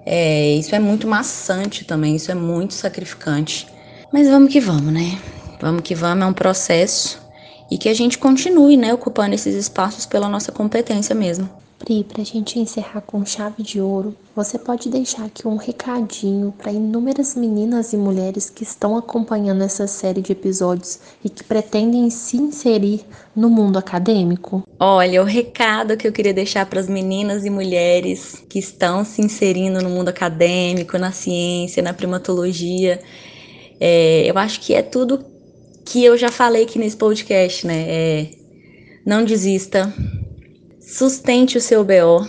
É, 0.06 0.54
isso 0.54 0.74
é 0.74 0.80
muito 0.80 1.08
maçante 1.08 1.86
também, 1.86 2.16
isso 2.16 2.32
é 2.32 2.36
muito 2.36 2.74
sacrificante. 2.74 3.68
Mas 4.12 4.28
vamos 4.28 4.52
que 4.52 4.60
vamos, 4.60 4.92
né? 4.94 5.20
Vamos 5.60 5.82
que 5.82 5.94
vamos, 5.94 6.24
é 6.24 6.28
um 6.28 6.34
processo 6.34 7.27
e 7.70 7.78
que 7.78 7.90
a 7.90 7.94
gente 7.94 8.18
continue, 8.18 8.78
né, 8.78 8.94
ocupando 8.94 9.36
esses 9.36 9.56
espaços 9.56 10.06
pela 10.06 10.30
nossa 10.30 10.52
competência 10.52 11.14
mesmo. 11.14 11.50
Pri, 11.78 12.04
para 12.04 12.24
a 12.24 12.26
gente 12.26 12.58
encerrar 12.58 13.02
com 13.02 13.24
chave 13.24 13.62
de 13.62 13.80
ouro, 13.80 14.16
você 14.36 14.58
pode 14.58 14.90
deixar 14.90 15.26
aqui 15.26 15.48
um 15.48 15.58
recadinho 15.58 16.52
para 16.58 16.72
inúmeras 16.72 17.36
meninas 17.36 17.94
e 17.94 17.98
mulheres 17.98 18.50
que 18.50 18.64
estão 18.64 18.98
acompanhando 18.98 19.62
essa 19.62 19.86
série 19.86 20.22
de 20.22 20.32
episódios 20.32 21.00
e 21.24 21.30
que 21.30 21.44
pretendem 21.44 22.10
se 22.10 22.36
inserir 22.36 23.06
no 23.36 23.48
mundo 23.48 23.78
acadêmico? 23.78 24.64
Olha, 24.80 25.22
o 25.22 25.26
recado 25.26 25.96
que 25.96 26.08
eu 26.08 26.12
queria 26.12 26.34
deixar 26.34 26.66
para 26.66 26.80
as 26.80 26.90
meninas 26.90 27.46
e 27.46 27.50
mulheres 27.50 28.44
que 28.50 28.58
estão 28.58 29.06
se 29.06 29.22
inserindo 29.22 29.80
no 29.80 29.90
mundo 29.90 30.10
acadêmico, 30.10 30.98
na 30.98 31.12
ciência, 31.12 31.84
na 31.84 31.94
primatologia, 31.94 33.00
é, 33.80 34.24
eu 34.26 34.36
acho 34.38 34.60
que 34.62 34.74
é 34.74 34.82
tudo 34.82 35.24
que 35.88 36.04
eu 36.04 36.18
já 36.18 36.30
falei 36.30 36.64
aqui 36.64 36.78
nesse 36.78 36.98
podcast, 36.98 37.66
né? 37.66 37.86
É, 37.88 38.30
não 39.06 39.24
desista 39.24 39.94
Sustente 40.82 41.58
o 41.58 41.62
seu 41.62 41.84
BO. 41.84 42.28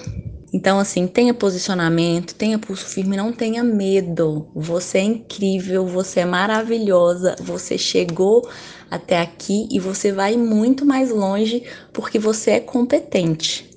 Então, 0.52 0.78
assim, 0.78 1.06
tenha 1.06 1.34
posicionamento, 1.34 2.34
tenha 2.34 2.58
pulso 2.58 2.86
firme, 2.86 3.16
não 3.16 3.32
tenha 3.32 3.62
medo. 3.62 4.48
Você 4.54 4.98
é 4.98 5.02
incrível, 5.02 5.86
você 5.86 6.20
é 6.20 6.24
maravilhosa, 6.24 7.36
você 7.40 7.76
chegou 7.76 8.48
até 8.90 9.20
aqui 9.20 9.68
e 9.70 9.78
você 9.78 10.10
vai 10.12 10.36
muito 10.36 10.84
mais 10.86 11.10
longe 11.10 11.64
porque 11.92 12.18
você 12.18 12.52
é 12.52 12.60
competente. 12.60 13.68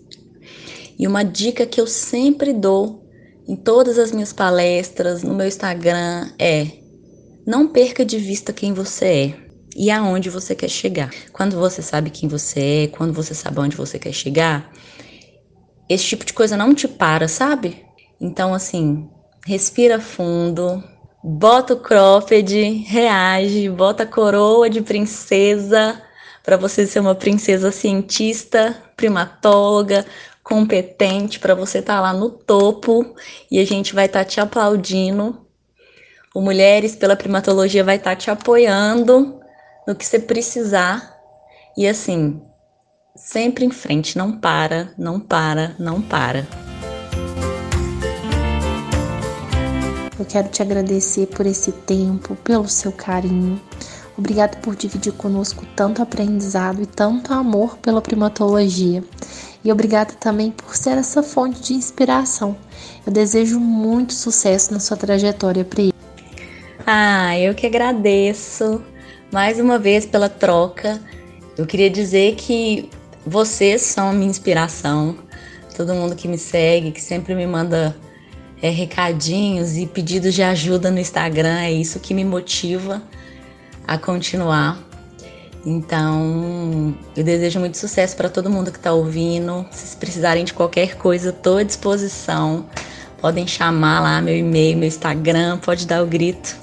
E 0.97 1.07
uma 1.07 1.23
dica 1.23 1.65
que 1.65 1.81
eu 1.81 1.87
sempre 1.87 2.53
dou 2.53 3.03
em 3.47 3.55
todas 3.55 3.97
as 3.97 4.11
minhas 4.11 4.31
palestras, 4.31 5.21
no 5.23 5.35
meu 5.35 5.47
Instagram, 5.47 6.31
é: 6.39 6.67
não 7.45 7.67
perca 7.67 8.05
de 8.05 8.17
vista 8.17 8.53
quem 8.53 8.73
você 8.73 9.05
é 9.05 9.50
e 9.81 9.89
aonde 9.89 10.29
você 10.29 10.53
quer 10.53 10.69
chegar. 10.69 11.09
Quando 11.33 11.57
você 11.57 11.81
sabe 11.81 12.11
quem 12.11 12.29
você 12.29 12.83
é, 12.83 12.87
quando 12.95 13.11
você 13.13 13.33
sabe 13.33 13.57
aonde 13.57 13.75
você 13.75 13.97
quer 13.97 14.13
chegar, 14.13 14.71
esse 15.89 16.05
tipo 16.05 16.23
de 16.23 16.33
coisa 16.33 16.55
não 16.55 16.75
te 16.75 16.87
para, 16.87 17.27
sabe? 17.27 17.83
Então, 18.21 18.53
assim, 18.53 19.09
respira 19.43 19.99
fundo, 19.99 20.83
bota 21.23 21.73
o 21.73 21.79
cropped, 21.79 22.55
reage, 22.87 23.67
bota 23.69 24.03
a 24.03 24.05
coroa 24.05 24.69
de 24.69 24.83
princesa 24.83 25.99
para 26.43 26.57
você 26.57 26.85
ser 26.85 26.99
uma 26.99 27.15
princesa 27.15 27.71
cientista, 27.71 28.77
primatóloga, 28.95 30.05
competente, 30.43 31.39
para 31.39 31.55
você 31.55 31.79
estar 31.79 31.95
tá 31.95 32.01
lá 32.01 32.13
no 32.13 32.29
topo 32.29 33.15
e 33.49 33.57
a 33.57 33.65
gente 33.65 33.95
vai 33.95 34.05
estar 34.05 34.19
tá 34.19 34.25
te 34.25 34.39
aplaudindo. 34.39 35.43
O 36.35 36.39
Mulheres 36.39 36.95
pela 36.95 37.15
Primatologia 37.15 37.83
vai 37.83 37.95
estar 37.95 38.11
tá 38.11 38.15
te 38.15 38.29
apoiando 38.29 39.40
no 39.87 39.95
que 39.95 40.05
você 40.05 40.19
precisar. 40.19 41.17
E 41.77 41.87
assim, 41.87 42.41
sempre 43.15 43.65
em 43.65 43.71
frente, 43.71 44.17
não 44.17 44.37
para, 44.37 44.93
não 44.97 45.19
para, 45.19 45.75
não 45.79 46.01
para. 46.01 46.47
Eu 50.19 50.25
quero 50.25 50.49
te 50.49 50.61
agradecer 50.61 51.27
por 51.27 51.45
esse 51.45 51.71
tempo, 51.71 52.35
pelo 52.37 52.67
seu 52.67 52.91
carinho. 52.91 53.59
Obrigado 54.17 54.61
por 54.61 54.75
dividir 54.75 55.13
conosco 55.13 55.65
tanto 55.75 56.01
aprendizado 56.01 56.81
e 56.81 56.85
tanto 56.85 57.33
amor 57.33 57.77
pela 57.77 58.01
primatologia. 58.01 59.03
E 59.63 59.71
obrigada 59.71 60.13
também 60.13 60.51
por 60.51 60.75
ser 60.75 60.91
essa 60.91 61.23
fonte 61.23 61.61
de 61.61 61.73
inspiração. 61.73 62.55
Eu 63.05 63.11
desejo 63.11 63.59
muito 63.59 64.13
sucesso 64.13 64.73
na 64.73 64.79
sua 64.79 64.97
trajetória, 64.97 65.63
Pri. 65.63 65.91
Ah, 66.85 67.37
eu 67.39 67.55
que 67.55 67.65
agradeço 67.65 68.83
mais 69.31 69.59
uma 69.59 69.79
vez 69.79 70.05
pela 70.05 70.27
troca. 70.27 70.99
Eu 71.57 71.65
queria 71.65 71.89
dizer 71.89 72.35
que 72.35 72.89
vocês 73.25 73.81
são 73.81 74.09
a 74.09 74.13
minha 74.13 74.29
inspiração. 74.29 75.15
Todo 75.75 75.93
mundo 75.93 76.15
que 76.15 76.27
me 76.27 76.37
segue, 76.37 76.91
que 76.91 77.01
sempre 77.01 77.33
me 77.33 77.47
manda 77.47 77.95
é, 78.61 78.69
recadinhos 78.69 79.77
e 79.77 79.87
pedidos 79.87 80.33
de 80.33 80.43
ajuda 80.43 80.91
no 80.91 80.99
Instagram, 80.99 81.59
é 81.59 81.71
isso 81.71 81.99
que 81.99 82.13
me 82.13 82.25
motiva 82.25 83.01
a 83.87 83.97
continuar. 83.97 84.77
Então, 85.65 86.93
eu 87.15 87.23
desejo 87.23 87.59
muito 87.59 87.77
sucesso 87.77 88.15
para 88.17 88.29
todo 88.29 88.49
mundo 88.49 88.71
que 88.71 88.77
está 88.77 88.91
ouvindo. 88.91 89.65
Se 89.71 89.95
precisarem 89.95 90.43
de 90.43 90.53
qualquer 90.53 90.97
coisa, 90.97 91.29
estou 91.29 91.57
à 91.57 91.63
disposição. 91.63 92.65
Podem 93.19 93.45
chamar 93.45 94.01
lá 94.01 94.21
meu 94.21 94.35
e-mail, 94.35 94.77
meu 94.77 94.87
Instagram, 94.87 95.59
pode 95.59 95.85
dar 95.85 96.03
o 96.03 96.07
grito 96.07 96.57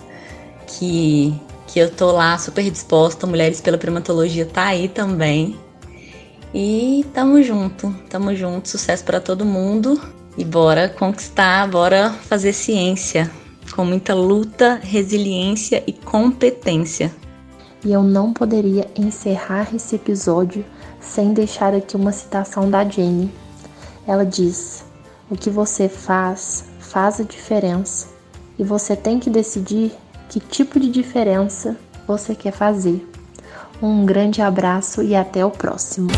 que 0.67 1.41
que 1.69 1.79
eu 1.79 1.91
tô 1.91 2.11
lá 2.11 2.37
super 2.39 2.69
disposta. 2.69 3.27
Mulheres 3.27 3.61
pela 3.61 3.79
Primatologia 3.79 4.47
tá 4.47 4.65
aí 4.65 4.89
também. 4.89 5.57
E 6.53 7.05
tamo 7.13 7.43
junto, 7.43 7.95
tamo 8.09 8.35
junto. 8.35 8.69
Sucesso 8.69 9.05
para 9.05 9.21
todo 9.21 9.45
mundo. 9.45 10.01
E 10.37 10.45
bora 10.45 10.89
conquistar, 10.89 11.69
bora 11.69 12.11
fazer 12.11 12.53
ciência. 12.53 13.31
Com 13.75 13.85
muita 13.85 14.15
luta, 14.15 14.81
resiliência 14.83 15.85
e 15.87 15.93
competência. 15.93 17.15
E 17.85 17.93
eu 17.93 18.03
não 18.03 18.33
poderia 18.33 18.89
encerrar 18.97 19.69
esse 19.75 19.95
episódio 19.95 20.65
sem 21.01 21.33
deixar 21.33 21.75
aqui 21.75 21.97
uma 21.97 22.13
citação 22.13 22.69
da 22.69 22.85
Jenny. 22.85 23.31
Ela 24.07 24.25
diz: 24.25 24.85
O 25.31 25.37
que 25.37 25.51
você 25.51 25.89
faz, 25.89 26.65
faz 26.81 27.21
a 27.21 27.25
diferença. 27.25 28.09
E 28.59 28.65
você 28.65 28.97
tem 28.97 29.21
que 29.21 29.31
decidir 29.31 29.93
que 30.29 30.41
tipo 30.41 30.79
de 30.79 30.91
diferença 30.91 31.77
você 32.07 32.35
quer 32.35 32.53
fazer. 32.53 33.07
Um 33.81 34.05
grande 34.05 34.43
abraço 34.43 35.03
e 35.03 35.15
até 35.15 35.45
o 35.45 35.51
próximo. 35.51 36.09